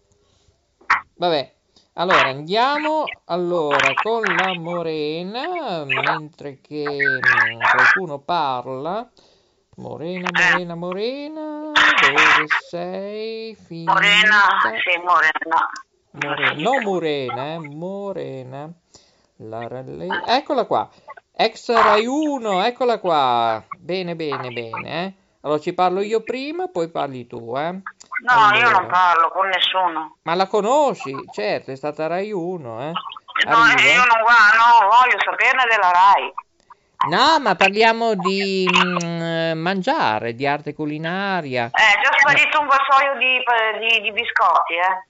Vabbè, 1.16 1.54
allora 1.94 2.28
andiamo 2.28 3.04
allora 3.26 3.92
con 4.02 4.22
la 4.22 4.54
Morena, 4.54 5.84
mentre 5.84 6.60
che 6.60 7.18
mm, 7.18 7.58
qualcuno 7.58 8.20
parla. 8.20 9.10
Morena, 9.80 10.28
Morena, 10.30 10.74
Morena, 10.74 11.72
dove 11.72 12.46
sei? 12.68 13.54
Finita? 13.54 13.92
Morena, 13.94 14.42
sì, 14.76 15.00
Morena. 15.02 15.70
Morena, 16.10 16.52
no 16.60 16.80
Morena, 16.80 17.54
eh, 17.54 17.58
Morena. 17.58 18.70
La 19.36 19.66
ralle- 19.68 20.22
Eccola 20.26 20.66
qua. 20.66 20.86
Ex 21.34 21.72
Rai 21.72 22.04
1, 22.04 22.62
eccola 22.62 22.98
qua. 22.98 23.64
Bene, 23.78 24.14
bene, 24.16 24.50
bene, 24.50 25.04
eh. 25.06 25.12
Allora 25.40 25.58
ci 25.58 25.72
parlo 25.72 26.02
io 26.02 26.20
prima, 26.22 26.68
poi 26.68 26.90
parli 26.90 27.26
tu, 27.26 27.56
eh. 27.56 27.72
No, 27.72 27.80
io 28.52 28.66
Allora. 28.66 28.70
non 28.80 28.86
parlo 28.88 29.30
con 29.30 29.48
nessuno. 29.48 30.16
Ma 30.24 30.34
la 30.34 30.46
conosci? 30.46 31.24
Certo, 31.32 31.70
è 31.70 31.76
stata 31.76 32.06
Rai 32.06 32.30
1, 32.30 32.80
eh. 32.82 32.92
No, 33.48 33.56
Arriva. 33.56 33.80
io 33.80 34.04
non 34.04 34.20
guardo, 34.20 34.56
no, 34.58 34.88
voglio 34.90 35.16
saperne 35.24 35.64
della 35.70 35.90
RAI. 35.90 36.32
No, 37.08 37.38
ma 37.40 37.54
parliamo 37.54 38.14
di 38.14 38.66
mm, 38.68 39.58
mangiare, 39.58 40.34
di 40.34 40.46
arte 40.46 40.74
culinaria. 40.74 41.66
Eh, 41.66 42.02
già 42.02 42.10
sparito 42.18 42.60
un 42.60 42.66
vassoio 42.66 43.16
di, 43.16 43.38
di- 43.88 44.00
di 44.02 44.12
biscotti, 44.12 44.74
eh. 44.74 45.06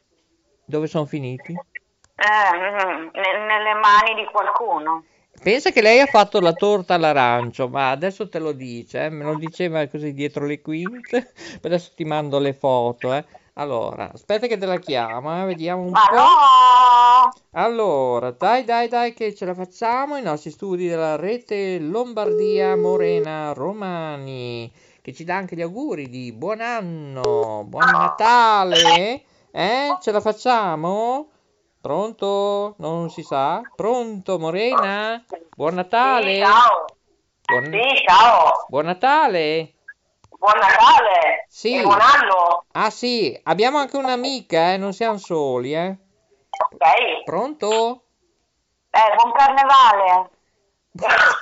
Dove 0.64 0.86
sono 0.86 1.04
finiti? 1.06 1.52
Eh, 1.52 2.56
mm, 2.56 3.08
ne- 3.12 3.44
nelle 3.44 3.74
mani 3.74 4.14
di 4.14 4.24
qualcuno. 4.30 5.04
Pensa 5.42 5.70
che 5.70 5.80
lei 5.82 6.00
ha 6.00 6.06
fatto 6.06 6.38
la 6.38 6.52
torta 6.52 6.94
all'arancio, 6.94 7.68
ma 7.68 7.90
adesso 7.90 8.28
te 8.28 8.38
lo 8.38 8.52
dice, 8.52 9.06
eh, 9.06 9.08
me 9.08 9.24
lo 9.24 9.34
diceva 9.34 9.86
così 9.88 10.12
dietro 10.12 10.44
le 10.46 10.60
quinte, 10.60 11.32
adesso 11.64 11.92
ti 11.96 12.04
mando 12.04 12.38
le 12.38 12.52
foto, 12.52 13.12
eh. 13.14 13.24
Allora, 13.60 14.10
aspetta 14.10 14.46
che 14.46 14.56
te 14.56 14.64
la 14.64 14.78
chiamo, 14.78 15.42
eh, 15.42 15.44
vediamo 15.44 15.82
un 15.82 15.90
Ma 15.90 16.06
po'. 16.08 17.38
Allora, 17.50 18.30
dai, 18.30 18.64
dai, 18.64 18.88
dai, 18.88 19.12
che 19.12 19.34
ce 19.34 19.44
la 19.44 19.52
facciamo. 19.52 20.16
I 20.16 20.22
nostri 20.22 20.50
studi 20.50 20.88
della 20.88 21.16
rete 21.16 21.78
Lombardia 21.78 22.74
Morena 22.74 23.52
Romani, 23.52 24.72
che 25.02 25.12
ci 25.12 25.24
dà 25.24 25.36
anche 25.36 25.56
gli 25.56 25.60
auguri 25.60 26.08
di 26.08 26.32
buon 26.32 26.62
anno, 26.62 27.64
buon 27.66 27.84
Natale. 27.84 29.24
Eh, 29.50 29.94
ce 30.00 30.10
la 30.10 30.22
facciamo? 30.22 31.28
Pronto? 31.82 32.76
Non 32.78 33.10
si 33.10 33.22
sa? 33.22 33.60
Pronto, 33.76 34.38
Morena? 34.38 35.22
Buon 35.54 35.74
Natale? 35.74 36.36
Sì, 36.36 36.40
ciao. 36.40 36.84
Buon, 37.44 37.64
Sì, 37.64 38.02
ciao. 38.06 38.52
Buon 38.68 38.84
Natale? 38.86 39.74
Buon 40.40 40.56
Natale. 40.58 41.44
Sì. 41.50 41.82
Buon 41.82 42.00
anno. 42.00 42.64
Ah 42.72 42.88
sì, 42.88 43.38
abbiamo 43.42 43.76
anche 43.76 43.98
un'amica, 43.98 44.72
eh, 44.72 44.78
non 44.78 44.94
siamo 44.94 45.18
soli, 45.18 45.74
eh. 45.74 45.88
Ok. 46.72 47.24
Pronto? 47.24 48.04
Eh, 48.88 49.14
buon 49.16 49.32
carnevale. 49.32 50.30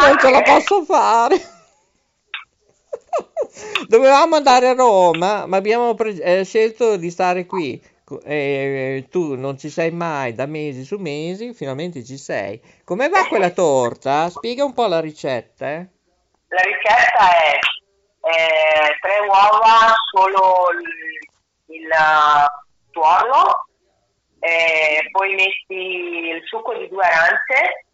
Non 0.00 0.16
ce 0.20 0.30
la 0.30 0.42
posso 0.42 0.84
fare. 0.84 1.36
Dovevamo 3.88 4.36
andare 4.36 4.68
a 4.68 4.74
Roma, 4.74 5.44
ma 5.46 5.56
abbiamo 5.56 5.94
pre- 5.94 6.20
eh, 6.22 6.44
scelto 6.44 6.96
di 6.96 7.10
stare 7.10 7.46
qui. 7.46 7.80
Eh, 8.24 9.06
tu 9.10 9.34
non 9.34 9.58
ci 9.58 9.68
sei 9.68 9.90
mai 9.90 10.32
da 10.34 10.46
mesi 10.46 10.84
su 10.84 10.98
mesi, 10.98 11.52
finalmente 11.52 12.04
ci 12.04 12.16
sei. 12.16 12.60
Come 12.84 13.08
va 13.08 13.26
quella 13.26 13.50
torta? 13.50 14.30
Spiega 14.30 14.64
un 14.64 14.72
po' 14.72 14.86
la 14.86 15.00
ricetta, 15.00 15.70
eh. 15.72 15.88
La 16.48 16.62
ricetta 16.62 17.30
è 17.30 17.58
eh, 18.22 18.98
tre 19.00 19.18
uova, 19.26 19.94
solo 20.10 20.70
il, 20.72 21.76
il 21.76 21.86
uh, 21.86 22.90
tuorlo, 22.90 23.66
eh, 24.40 25.08
poi 25.10 25.34
metti 25.34 25.74
il 25.74 26.42
succo 26.46 26.74
di 26.74 26.88
due 26.88 27.04
arance, 27.04 27.86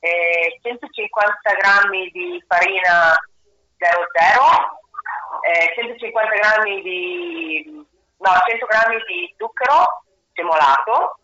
eh, 0.00 0.58
150 0.62 1.52
grammi 1.58 2.08
di 2.10 2.42
farina 2.46 3.14
00, 3.76 4.80
eh, 5.42 5.74
150 5.74 6.34
grammi 6.36 6.82
di 6.82 7.86
no, 8.18 8.30
100 8.46 8.66
grammi 8.66 8.96
di 9.06 9.34
zucchero 9.36 10.04
semolato 10.32 11.18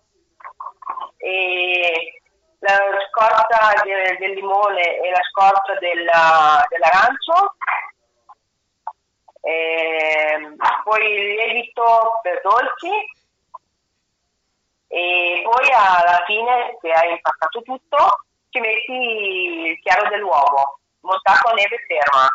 e 1.16 2.19
la 2.60 2.76
scorza 3.10 3.82
de- 3.84 4.16
del 4.18 4.32
limone 4.32 4.98
e 5.00 5.10
la 5.10 5.22
scorza 5.30 5.74
della- 5.78 6.64
dell'arancio, 6.68 7.54
ehm, 9.42 10.56
poi 10.84 11.04
il 11.12 11.26
lievito 11.34 12.20
per 12.22 12.40
dolci 12.42 12.90
e 14.88 15.40
poi 15.44 15.70
alla 15.72 16.22
fine, 16.26 16.76
se 16.80 16.90
hai 16.90 17.10
impaccato 17.12 17.62
tutto, 17.62 17.96
ci 18.50 18.58
metti 18.60 18.92
il 18.92 19.78
chiaro 19.80 20.08
dell'uovo, 20.08 20.80
montato 21.00 21.48
a 21.48 21.52
neve 21.52 21.78
ferma. 21.86 22.28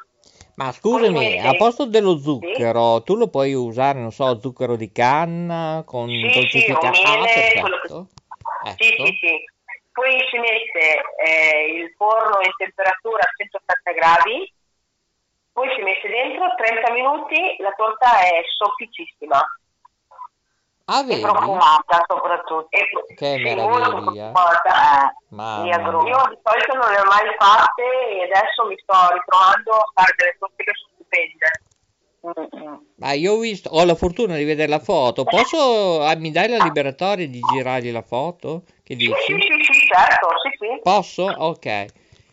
Ma 0.55 0.71
scusami, 0.71 1.39
Sì. 1.39 1.47
a 1.47 1.53
posto 1.55 1.85
dello 1.85 2.17
zucchero, 2.17 3.03
tu 3.03 3.15
lo 3.17 3.27
puoi 3.27 3.53
usare, 3.53 3.99
non 3.99 4.11
so, 4.13 4.39
zucchero 4.39 4.77
di 4.77 4.89
canna 4.91 5.83
con 5.85 6.07
Sì, 6.07 6.29
sì, 6.29 6.33
dolcificato. 6.33 6.85
Ah, 6.87 6.91
miele, 6.91 7.51
quello 7.59 7.79
che- 7.81 7.87
perfetto. 7.87 8.07
Sì, 8.77 8.87
Ecco. 8.93 9.05
sì, 9.05 9.17
sì. 9.19 9.45
Poi 9.95 10.11
si 10.29 10.37
mette 10.37 10.99
eh, 11.23 11.71
il 11.71 11.93
forno 11.95 12.41
in 12.43 12.51
temperatura 12.57 13.23
a 13.23 13.31
180 13.31 13.91
gradi, 13.95 14.51
poi 15.55 15.71
si 15.73 15.81
mette 15.81 16.09
dentro 16.09 16.51
30 16.53 16.91
minuti, 16.91 17.55
la 17.59 17.71
torta 17.77 18.19
è 18.19 18.43
sofficissima. 18.57 19.39
Ah, 20.87 21.03
E 21.07 21.19
profumata 21.21 22.03
soprattutto. 22.05 22.67
E, 22.75 22.89
Che 23.15 23.35
sì, 23.37 23.41
molto 23.55 23.63
meraviglia. 23.71 24.31
profumata. 24.31 25.15
Mamma 25.29 25.65
Io 25.65 25.77
di 26.27 26.37
solito 26.43 26.73
non 26.75 26.91
le 26.91 26.99
ho 26.99 27.05
mai 27.05 27.27
fatte 27.39 27.83
e 28.19 28.23
adesso 28.29 28.65
mi 28.67 28.75
sto 28.77 28.93
ritrovando 29.15 29.71
a 29.79 29.91
fare 29.95 30.13
delle 30.17 30.35
torte 30.37 30.63
che 30.63 30.71
sono 30.75 30.91
stupende. 30.99 31.47
Ma 32.97 33.13
io 33.13 33.33
ho 33.33 33.39
visto, 33.39 33.69
ho 33.69 33.83
la 33.85 33.95
fortuna 33.95 34.35
di 34.35 34.43
vedere 34.43 34.67
la 34.67 34.79
foto. 34.79 35.23
Posso, 35.23 36.01
ah, 36.01 36.15
mi 36.17 36.31
dai 36.31 36.49
la 36.49 36.63
liberatoria 36.63 37.27
di 37.27 37.39
girargli 37.39 37.91
la 37.91 38.01
foto? 38.01 38.63
Che 38.85 38.93
Sì, 38.93 38.97
dici? 38.97 39.33
sì, 39.33 39.39
sì, 39.41 39.73
sì, 39.73 39.87
certo, 39.87 40.27
sì, 40.43 40.49
sì, 40.59 40.79
Posso? 40.83 41.23
Ok. 41.23 41.65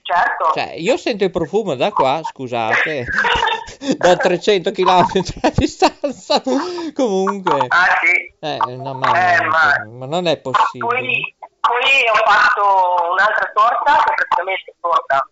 certo. 0.03 0.51
Cioè, 0.53 0.75
io 0.77 0.99
sento 0.99 1.25
il 1.25 1.31
profumo 1.31 1.75
da 1.75 1.91
qua, 1.93 2.23
scusate, 2.23 3.07
da 3.97 4.17
300 4.17 4.71
km 4.71 5.09
a 5.43 5.51
distanza. 5.57 6.43
Comunque, 6.95 7.69
Ah, 7.71 7.97
sì. 8.05 8.35
eh, 8.39 8.77
no, 8.77 8.93
ma, 8.93 9.07
Eh, 9.17 9.47
ma- 9.47 9.85
ma 9.97 10.07
non 10.07 10.27
è 10.27 10.37
possibile. 10.37 10.93
Poi, 10.93 11.35
poi 11.59 12.09
ho 12.13 12.21
fatto 12.31 13.13
un'altra 13.13 13.51
torta, 13.55 13.97
che 14.05 14.13
praticamente 14.15 14.75
torta, 14.79 15.27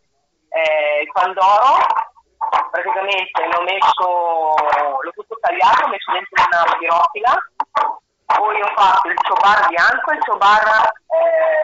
eh, 0.49 1.03
il 1.03 1.11
pandoro, 1.13 1.85
praticamente 2.71 3.45
l'ho 3.45 3.63
messo, 3.63 4.09
l'ho 5.05 5.11
tutto 5.13 5.37
tagliato, 5.39 5.85
ho 5.85 5.89
messo 5.89 6.13
dentro 6.13 6.33
una 6.49 6.79
pirofila, 6.79 7.35
poi 8.37 8.61
ho 8.63 8.73
fatto 8.75 9.09
il 9.09 9.17
ciobar 9.23 9.69
bianco 9.69 10.11
e 10.11 10.15
il 10.15 10.23
ciobar 10.23 10.93
eh, 11.09 11.61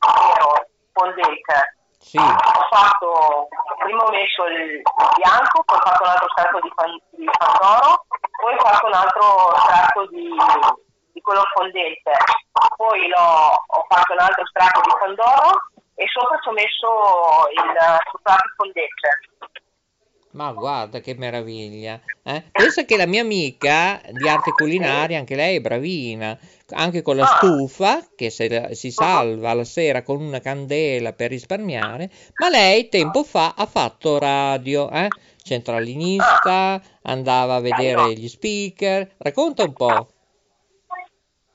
nero, 0.00 0.66
fondente. 0.92 1.76
Sì, 1.98 2.18
Ho 2.18 2.66
fatto, 2.70 3.48
prima 3.78 4.02
ho 4.02 4.10
messo 4.10 4.46
il 4.46 4.80
bianco, 5.16 5.62
poi 5.64 5.76
ho 5.76 5.80
fatto 5.80 6.02
un 6.02 6.08
altro 6.08 6.28
strato 6.30 6.58
di, 6.60 6.72
pan- 6.74 7.00
di 7.10 7.28
pandoro, 7.38 8.06
poi 8.40 8.54
ho 8.54 8.58
fatto 8.58 8.86
un 8.86 8.94
altro 8.94 9.54
strato 9.58 10.06
di, 10.06 10.28
di 11.12 11.20
quello 11.20 11.42
fondente, 11.54 12.12
poi 12.76 13.06
l'ho, 13.06 13.64
ho 13.66 13.86
fatto 13.88 14.12
un 14.12 14.18
altro 14.18 14.46
strato 14.46 14.80
di 14.80 14.94
pandoro 14.98 15.60
e 15.94 16.06
sopra 16.08 16.38
ci 16.40 16.48
ho 16.48 16.52
messo 16.52 16.88
il 17.52 17.76
cioccolato 18.10 18.48
fondente. 18.56 19.08
Ma 20.32 20.52
guarda 20.52 21.00
che 21.00 21.14
meraviglia. 21.14 22.00
eh. 22.22 22.42
Pensa 22.52 22.84
che 22.84 22.96
la 22.96 23.06
mia 23.06 23.22
amica 23.22 24.00
di 24.12 24.28
arte 24.28 24.52
culinaria, 24.52 25.18
anche 25.18 25.34
lei 25.34 25.56
è 25.56 25.60
bravina, 25.60 26.38
anche 26.72 27.02
con 27.02 27.16
la 27.16 27.22
Ah. 27.22 27.26
stufa, 27.26 28.06
che 28.14 28.30
se- 28.30 28.74
si 28.74 28.90
salva 28.90 29.54
la 29.54 29.64
sera 29.64 30.02
con 30.02 30.20
una 30.20 30.38
candela 30.40 31.12
per 31.14 31.30
risparmiare, 31.30 32.10
ma 32.36 32.48
lei 32.50 32.88
tempo 32.88 33.24
fa 33.24 33.54
ha 33.56 33.66
fatto 33.66 34.18
radio, 34.18 34.90
eh? 34.90 35.08
centralinista, 35.42 36.80
andava 37.02 37.56
a 37.56 37.60
vedere 37.60 38.12
gli 38.12 38.28
speaker. 38.28 39.14
Racconta 39.18 39.64
un 39.64 39.72
po'. 39.72 40.08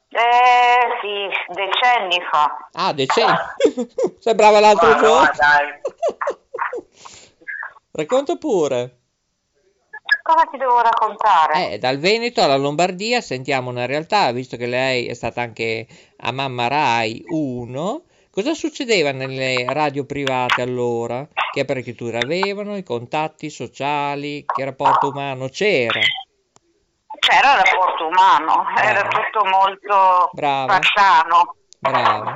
Eh 0.09 0.88
sì, 1.01 1.53
decenni 1.53 2.21
fa. 2.32 2.69
Ah, 2.73 2.91
decenni. 2.93 3.34
Sembrava 4.19 4.59
l'altro 4.59 4.88
Ma 4.89 4.93
no, 4.95 5.01
giorno. 5.01 5.32
dai. 5.38 5.82
Racconta 7.97 8.35
pure. 8.35 8.97
Cosa 10.21 10.45
ti 10.51 10.57
devo 10.57 10.81
raccontare? 10.81 11.71
Eh, 11.73 11.77
dal 11.77 11.97
Veneto 11.97 12.41
alla 12.41 12.57
Lombardia 12.57 13.21
sentiamo 13.21 13.69
una 13.69 13.85
realtà, 13.85 14.31
visto 14.31 14.57
che 14.57 14.65
lei 14.65 15.05
è 15.05 15.13
stata 15.13 15.41
anche 15.41 15.87
a 16.17 16.31
Mamma 16.31 16.67
Rai 16.67 17.23
1. 17.27 18.01
Cosa 18.31 18.53
succedeva 18.53 19.11
nelle 19.11 19.63
radio 19.69 20.03
private 20.03 20.61
allora? 20.61 21.25
Che 21.53 21.61
apparecchiature 21.61 22.17
avevano, 22.17 22.75
i 22.75 22.83
contatti 22.83 23.49
sociali, 23.49 24.43
che 24.45 24.65
rapporto 24.65 25.07
umano 25.07 25.47
c'era? 25.47 25.99
C'era 27.17 27.53
il 27.53 27.63
rapporto 27.63 28.07
umano, 28.07 28.65
era 28.77 29.05
Eh. 29.05 29.07
tutto 29.07 29.45
molto 29.45 30.29
Brava. 30.33 30.79
sano. 30.93 31.55
Brava. 31.79 32.35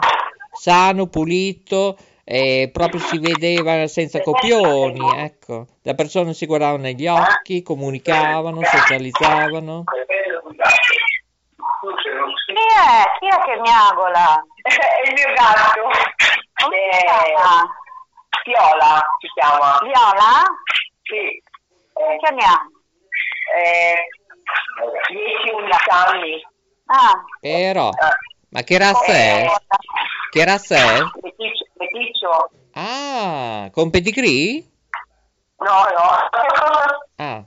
Sano, 0.53 1.07
pulito, 1.07 1.97
e 2.32 2.70
proprio 2.72 3.00
si 3.00 3.18
vedeva 3.18 3.88
senza 3.88 4.22
copioni, 4.22 5.00
ecco. 5.18 5.66
Le 5.82 5.96
persone 5.96 6.36
si 6.36 6.46
guardavano 6.46 6.84
negli 6.84 7.08
occhi, 7.08 7.64
comunicavano, 7.64 8.64
socializzavano. 8.64 9.84
Chi 9.86 9.98
è? 12.54 13.04
Chi 13.18 13.26
è 13.26 13.40
che 13.44 13.60
miagola? 13.60 14.46
È 14.62 15.08
il 15.08 15.14
mio 15.16 15.34
gatto. 15.34 15.90
Come 16.54 16.78
si 16.92 17.02
chiama? 17.04 17.66
Viola 18.46 19.02
si 19.20 19.28
chiama. 19.34 19.80
Viola? 19.82 20.46
Sì. 21.02 21.42
Che 21.94 22.32
ne 22.36 22.44
ha? 22.44 22.62
Eh, 23.58 24.06
10-11 25.10 25.90
anni. 25.90 26.46
Ah. 26.86 27.24
Però, 27.42 27.90
ma 28.50 28.62
che 28.62 28.78
razza 28.78 29.14
è? 29.14 29.48
Che 30.30 30.46
razza 30.46 30.76
è? 30.76 31.00
Meticcio. 31.92 32.50
Ah, 32.74 33.70
con 33.72 33.90
pedigree? 33.90 34.64
No, 35.60 35.66
no. 35.66 36.30
Ah, 37.22 37.44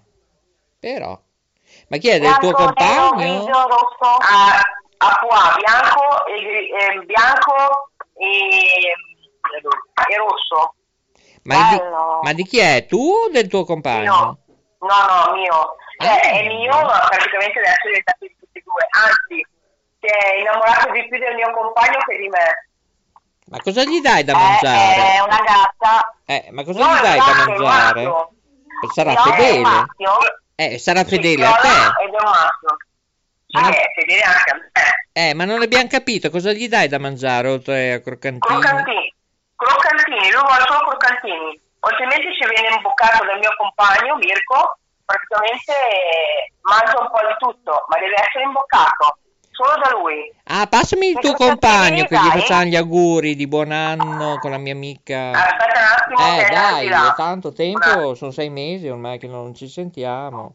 però. 0.78 1.18
Ma 1.88 1.96
chi 1.96 2.10
è 2.10 2.18
del 2.20 2.36
tuo 2.38 2.50
Bianco, 2.52 2.74
nero, 2.84 3.08
compagno? 3.08 3.16
grigio, 3.44 3.62
rosso? 3.68 4.16
Ah, 4.20 4.60
a 4.98 5.18
qua, 5.18 5.54
bianco 5.56 6.26
e, 6.26 6.68
eh, 6.68 7.04
bianco 7.06 7.54
e, 8.18 8.92
e 10.10 10.16
rosso. 10.18 10.74
Ma 11.44 11.70
di, 11.70 11.80
ma 12.22 12.32
di 12.34 12.42
chi 12.44 12.58
è? 12.58 12.84
Tu 12.86 12.98
o 13.00 13.30
del 13.30 13.48
tuo 13.48 13.64
compagno? 13.64 14.38
No, 14.80 14.88
no, 14.88 15.32
mio. 15.34 15.76
Cioè, 15.96 16.10
Ah. 16.10 16.20
è 16.20 16.46
mio, 16.48 16.70
ma 16.82 17.06
praticamente 17.08 17.58
adesso 17.60 17.86
è 17.86 17.88
diventato 17.88 18.18
di 18.26 18.36
tutti 18.38 18.58
e 18.58 18.62
due. 18.62 18.86
Anzi, 18.90 19.46
si 20.00 20.06
è 20.06 20.34
innamorato 20.40 20.90
di 20.90 21.08
più 21.08 21.18
del 21.18 21.34
mio 21.34 21.50
compagno 21.52 21.98
che 22.06 22.16
di 22.18 22.28
me. 22.28 22.68
Ma 23.52 23.60
cosa 23.60 23.84
gli 23.84 24.00
dai 24.00 24.24
da 24.24 24.32
È 24.32 24.36
mangiare? 24.36 25.20
una 25.20 25.40
gatta. 25.44 26.14
Eh, 26.24 26.48
ma 26.52 26.64
cosa 26.64 26.78
No, 26.80 26.94
gli 26.94 26.96
è 26.96 27.02
dai 27.02 27.18
da 27.18 27.30
è 27.30 27.34
mangiare? 27.46 28.14
Sarà 28.94 29.12
No, 29.12 29.20
è 29.20 29.30
fedele? 29.30 29.86
Eh, 30.54 30.78
sarà 30.78 31.04
fedele 31.04 31.44
a 31.44 31.52
te? 31.52 31.68
Ed 31.68 32.14
è 32.14 32.22
un 32.22 32.30
maschio. 32.30 32.76
Ma 33.52 33.60
non- 33.60 33.70
Eh, 33.74 34.04
viene 34.06 34.22
anche 34.22 34.50
a 34.50 34.54
me. 34.54 34.70
Eh, 35.12 35.34
ma 35.34 35.44
non 35.44 35.60
abbiamo 35.60 35.86
capito 35.86 36.30
cosa 36.30 36.52
gli 36.52 36.66
dai 36.66 36.88
da 36.88 36.98
mangiare 36.98 37.48
oltre 37.48 37.92
a 37.92 38.00
croccantini? 38.00 38.40
Croccantini. 38.40 39.14
Croccantini, 39.54 40.30
lui 40.32 40.40
vuole 40.40 40.64
solo 40.66 40.88
croccantini. 40.88 41.60
Altrimenti 41.80 42.32
ci 42.32 42.48
viene 42.48 42.74
imboccato 42.74 43.22
dal 43.26 43.38
mio 43.38 43.52
compagno, 43.58 44.16
Mirko, 44.16 44.78
praticamente 45.04 45.72
eh, 45.76 46.52
mangia 46.62 46.98
un 47.04 47.10
po' 47.12 47.20
di 47.20 47.36
tutto, 47.36 47.84
ma 47.88 47.98
deve 48.00 48.14
essere 48.16 48.44
imboccato. 48.44 49.18
Solo 49.52 49.72
da 49.82 49.90
lui. 49.90 50.32
Ah, 50.44 50.66
passami 50.66 51.08
il 51.08 51.18
tuo 51.18 51.34
compagno 51.34 52.06
che 52.06 52.16
gli 52.16 52.30
facciamo 52.30 52.64
gli 52.64 52.76
auguri 52.76 53.34
di 53.34 53.46
buon 53.46 53.70
anno 53.70 54.38
con 54.38 54.50
la 54.50 54.58
mia 54.58 54.72
amica. 54.72 55.30
Aspetta 55.30 55.78
un 55.78 56.16
attimo 56.16 56.18
Eh, 56.18 56.48
dai, 56.50 56.88
è 56.88 57.14
tanto 57.14 57.52
tempo, 57.52 58.14
sono 58.14 58.30
sei 58.30 58.48
mesi 58.48 58.88
ormai 58.88 59.18
che 59.18 59.26
non 59.26 59.54
ci 59.54 59.68
sentiamo. 59.68 60.54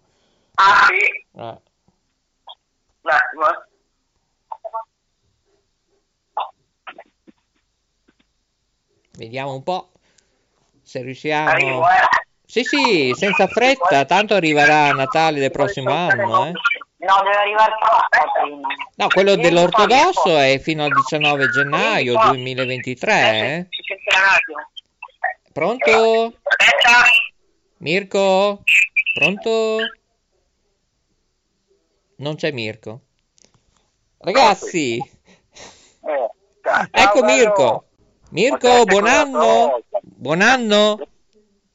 Ah 0.55 0.87
sì, 0.87 1.39
Eh. 1.39 1.61
un 3.01 3.11
attimo. 3.11 3.45
Vediamo 9.17 9.53
un 9.53 9.63
po' 9.63 9.91
se 10.81 11.01
riusciamo. 11.01 11.49
Arrivo, 11.49 11.87
eh. 11.87 12.25
Sì, 12.45 12.63
sì, 12.63 13.13
senza 13.15 13.45
fretta, 13.47 14.05
tanto 14.05 14.33
arriverà 14.33 14.91
Natale 14.93 15.39
del 15.39 15.51
prossimo 15.51 15.91
anno, 15.91 16.47
eh. 16.47 16.53
No, 16.99 17.21
deve 17.23 17.35
arrivare 17.37 17.73
Pasqua 17.79 18.31
prima. 18.41 18.67
No, 18.95 19.07
quello 19.07 19.35
dell'ortodosso 19.35 20.35
è 20.37 20.59
fino 20.59 20.83
al 20.83 20.91
19 20.91 21.49
gennaio 21.49 22.13
qua. 22.13 22.29
2023, 22.29 23.13
eh. 23.13 23.67
Radio. 24.09 24.69
Pronto? 25.53 26.33
Aspetta. 26.43 27.03
Mirko? 27.77 28.63
Pronto? 29.13 29.77
Non 32.17 32.35
c'è 32.35 32.51
Mirko. 32.51 33.01
Ragazzi, 34.19 34.97
Eh, 34.97 36.29
ecco 36.91 37.23
Mirko. 37.23 37.85
Mirko, 38.31 38.83
buon 38.85 39.05
anno. 39.05 39.79
Buon 40.01 40.41
anno. 40.41 40.99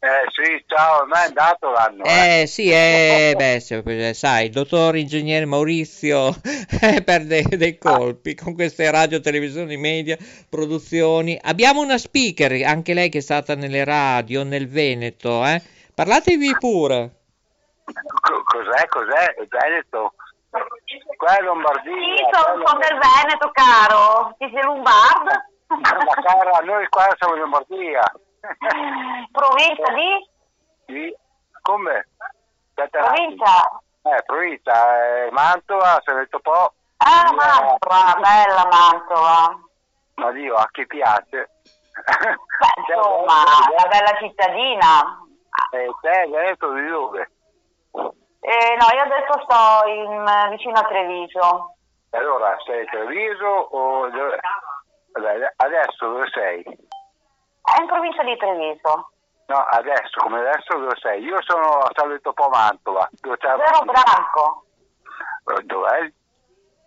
Eh 0.04 0.26
sì, 0.32 0.64
ciao, 0.66 1.02
ormai 1.02 1.22
è 1.22 1.26
andato 1.28 1.70
l'anno. 1.70 2.02
Eh 2.02 2.44
sì, 2.48 2.68
eh, 2.72 3.34
beh, 3.36 3.60
se- 3.60 3.84
eh, 4.08 4.14
sai, 4.14 4.46
il 4.46 4.50
dottor 4.50 4.96
ingegnere 4.96 5.44
Maurizio 5.44 6.34
eh, 6.82 7.04
perde 7.04 7.44
dei 7.56 7.78
colpi 7.78 8.34
con 8.34 8.54
queste 8.54 8.90
radio, 8.90 9.20
televisioni, 9.20 9.76
media, 9.76 10.16
produzioni. 10.50 11.38
Abbiamo 11.40 11.82
una 11.82 11.98
speaker, 11.98 12.66
anche 12.66 12.94
lei 12.94 13.10
che 13.10 13.18
è 13.18 13.20
stata 13.20 13.54
nelle 13.54 13.84
radio, 13.84 14.42
nel 14.42 14.68
Veneto, 14.68 15.46
eh. 15.46 15.62
Parlatevi 15.94 16.56
pure. 16.58 17.10
Co- 17.84 18.42
cos'è, 18.42 18.88
cos'è? 18.88 19.34
È 19.34 19.46
Veneto? 19.48 20.14
Qua 21.16 21.38
è 21.38 21.42
Lombardia. 21.42 21.92
Sì, 21.92 22.26
sono, 22.32 22.66
sono 22.66 22.78
del. 22.80 22.98
Veneto, 22.98 23.50
caro. 23.52 24.34
Ti 24.36 24.50
sei 24.52 24.64
Lombard? 24.64 25.44
Ma 25.68 26.22
cara, 26.24 26.58
noi 26.64 26.88
qua 26.88 27.06
siamo 27.16 27.34
in 27.34 27.40
Lombardia. 27.42 28.12
Provincia 29.30 29.92
di? 29.94 30.30
Sì. 30.86 31.16
Come? 31.62 32.08
Provincia? 32.74 33.80
Eh, 34.02 34.22
provincia, 34.26 35.24
eh, 35.26 35.30
Mantova, 35.30 36.00
se 36.04 36.12
ne 36.12 36.26
po'. 36.40 36.72
Ah, 36.98 37.30
Via- 37.30 37.36
Mantova, 37.36 38.18
bella 38.20 38.66
Mantova. 38.68 39.58
Ma 40.14 40.30
Dio, 40.32 40.54
a 40.56 40.68
chi 40.72 40.86
piace? 40.86 41.50
Beh, 41.92 42.74
insomma, 42.96 43.44
una 43.70 43.88
bella 43.88 44.18
cittadina. 44.18 45.18
Eh, 45.72 45.90
te, 46.00 46.26
Veneto 46.28 46.72
di 46.72 46.86
dove? 46.88 47.30
Eh, 48.40 48.76
no, 48.76 48.86
io 48.92 49.02
adesso 49.02 49.46
sto 49.46 49.86
in, 49.88 50.48
vicino 50.50 50.78
a 50.78 50.82
Treviso. 50.82 51.76
E 52.10 52.18
Allora, 52.18 52.56
sei 52.66 52.82
a 52.82 52.90
Treviso 52.90 53.46
o 53.46 54.08
dove? 54.10 54.40
Adesso 55.56 56.06
dove 56.08 56.26
sei? 56.32 56.64
È 57.62 57.80
in 57.80 57.86
provincia 57.86 58.22
di 58.22 58.36
Treviso. 58.36 59.10
No, 59.46 59.56
adesso, 59.70 60.20
come 60.22 60.40
adesso 60.40 60.78
dove 60.78 60.96
sei? 61.00 61.22
Io 61.22 61.36
sono 61.42 61.78
a 61.78 61.90
Salvetto 61.94 62.32
Po 62.32 62.48
Mantova. 62.48 63.08
Dove 63.20 63.36
c'è... 63.38 63.48
Zero 63.48 63.84
Branco. 63.84 64.64
Eh, 65.56 65.62
Dov'è? 65.64 66.12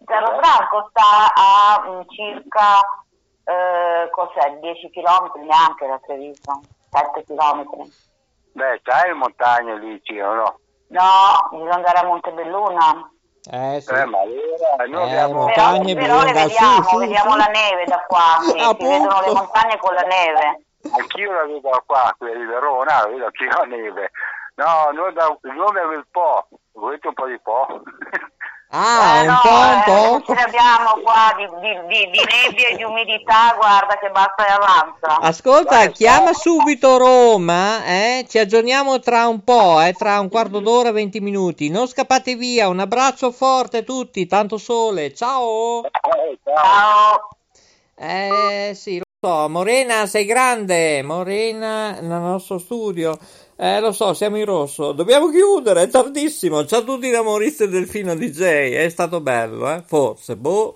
Zero 0.05 0.35
Branco 0.37 0.89
sta 0.89 1.33
a 1.33 1.83
mm, 1.87 2.01
circa, 2.09 2.79
eh, 3.43 4.09
cos'è, 4.09 4.57
10 4.59 4.89
km 4.91 5.31
neanche 5.45 5.87
da 5.87 5.99
Treviso. 6.05 6.61
7 6.91 7.23
km. 7.25 7.89
Beh, 8.53 8.81
c'hai 8.83 9.13
montagne 9.13 9.77
lì 9.79 9.93
vicino, 9.93 10.33
no? 10.33 10.59
No, 10.87 11.49
bisogna 11.51 11.73
andare 11.75 11.99
a 11.99 12.05
Montebelluna. 12.05 13.09
Eh 13.51 13.81
sì. 13.81 13.93
Eh, 13.93 14.05
ma 14.05 14.19
allora 14.21 14.85
noi 14.87 15.09
Eh, 15.11 15.17
abbiamo... 15.19 15.45
Però, 15.45 15.63
Montagne, 15.65 15.93
però 15.95 16.19
le 16.23 16.31
bisogna- 16.31 16.45
vediamo, 16.45 16.83
su, 16.83 16.89
su, 16.89 16.97
vediamo 16.97 17.31
su. 17.31 17.37
la 17.37 17.45
neve 17.45 17.83
da 17.85 18.03
qua, 18.07 18.37
sì, 18.41 18.59
si 18.59 18.87
vedono 18.87 19.21
le 19.21 19.31
montagne 19.33 19.77
con 19.77 19.93
la 19.93 20.01
neve. 20.01 20.64
Anch'io 20.91 21.31
la 21.31 21.45
vedo 21.45 21.69
da 21.69 21.83
qua, 21.85 22.13
quella 22.17 22.37
di 22.37 22.45
Verona, 22.45 23.01
la 23.01 23.07
vedo 23.07 23.25
anch'io 23.25 23.49
la 23.49 23.65
neve. 23.65 24.11
No, 24.55 24.89
noi 24.93 25.13
da... 25.13 25.37
nome 25.53 25.81
è 25.81 25.95
il 25.95 26.05
Po. 26.11 26.47
Volete 26.73 27.07
un 27.07 27.13
po' 27.13 27.27
di 27.27 27.39
Po? 27.41 27.81
Ah, 28.69 29.17
Eh, 29.17 29.21
un 29.21 29.27
no, 29.27 29.39
po', 29.41 29.49
un 29.49 29.71
eh, 29.71 29.83
po'. 29.85 30.23
Ce 30.25 30.33
ne 30.33 30.41
abbiamo 30.41 31.01
qua 31.01 31.33
di, 31.37 31.47
di, 31.61 31.87
di, 31.87 32.09
di 32.11 32.19
nebbia 32.19 32.67
e 32.69 32.75
di 32.75 32.83
umidità, 32.83 33.53
guarda 33.55 33.97
che 33.97 34.09
basta 34.09 34.45
e 34.45 34.51
avanza. 34.51 35.19
Ascolta, 35.19 35.87
chiama 35.87 36.33
subito 36.33 36.97
Roma, 36.97 37.85
eh? 37.85 38.25
Ci 38.27 38.37
aggiorniamo 38.39 38.99
tra 38.99 39.27
un 39.27 39.43
po', 39.43 39.79
eh? 39.81 39.93
Tra 39.93 40.19
un 40.19 40.29
quarto 40.29 40.59
d'ora, 40.59 40.91
20 40.91 41.19
minuti. 41.21 41.69
Non 41.69 41.87
scappate 41.87 42.35
via, 42.35 42.67
un 42.67 42.79
abbraccio 42.79 43.31
forte 43.31 43.77
a 43.77 43.83
tutti, 43.83 44.25
tanto 44.25 44.57
sole, 44.57 45.13
ciao! 45.13 45.83
Eh, 45.85 46.39
ciao. 46.43 46.53
Ciao. 46.53 47.29
Eh 47.97 48.73
sì, 48.73 49.01
so, 49.25 49.49
Morena 49.49 50.05
sei 50.05 50.23
grande, 50.23 51.01
Morena 51.01 51.99
nel 51.99 52.21
nostro 52.21 52.59
studio. 52.59 53.17
Eh 53.57 53.79
lo 53.79 53.91
so, 53.91 54.13
siamo 54.13 54.37
in 54.37 54.45
rosso, 54.45 54.91
dobbiamo 54.91 55.29
chiudere, 55.31 55.83
è 55.83 55.87
tardissimo. 55.87 56.63
Ciao 56.65 56.81
a 56.81 56.83
tutti 56.83 57.09
da 57.09 57.23
Maurizio 57.23 57.67
Delfino 57.67 58.13
DJ, 58.13 58.73
è 58.73 58.89
stato 58.89 59.21
bello, 59.21 59.71
eh? 59.73 59.81
Forse, 59.83 60.35
boh. 60.35 60.75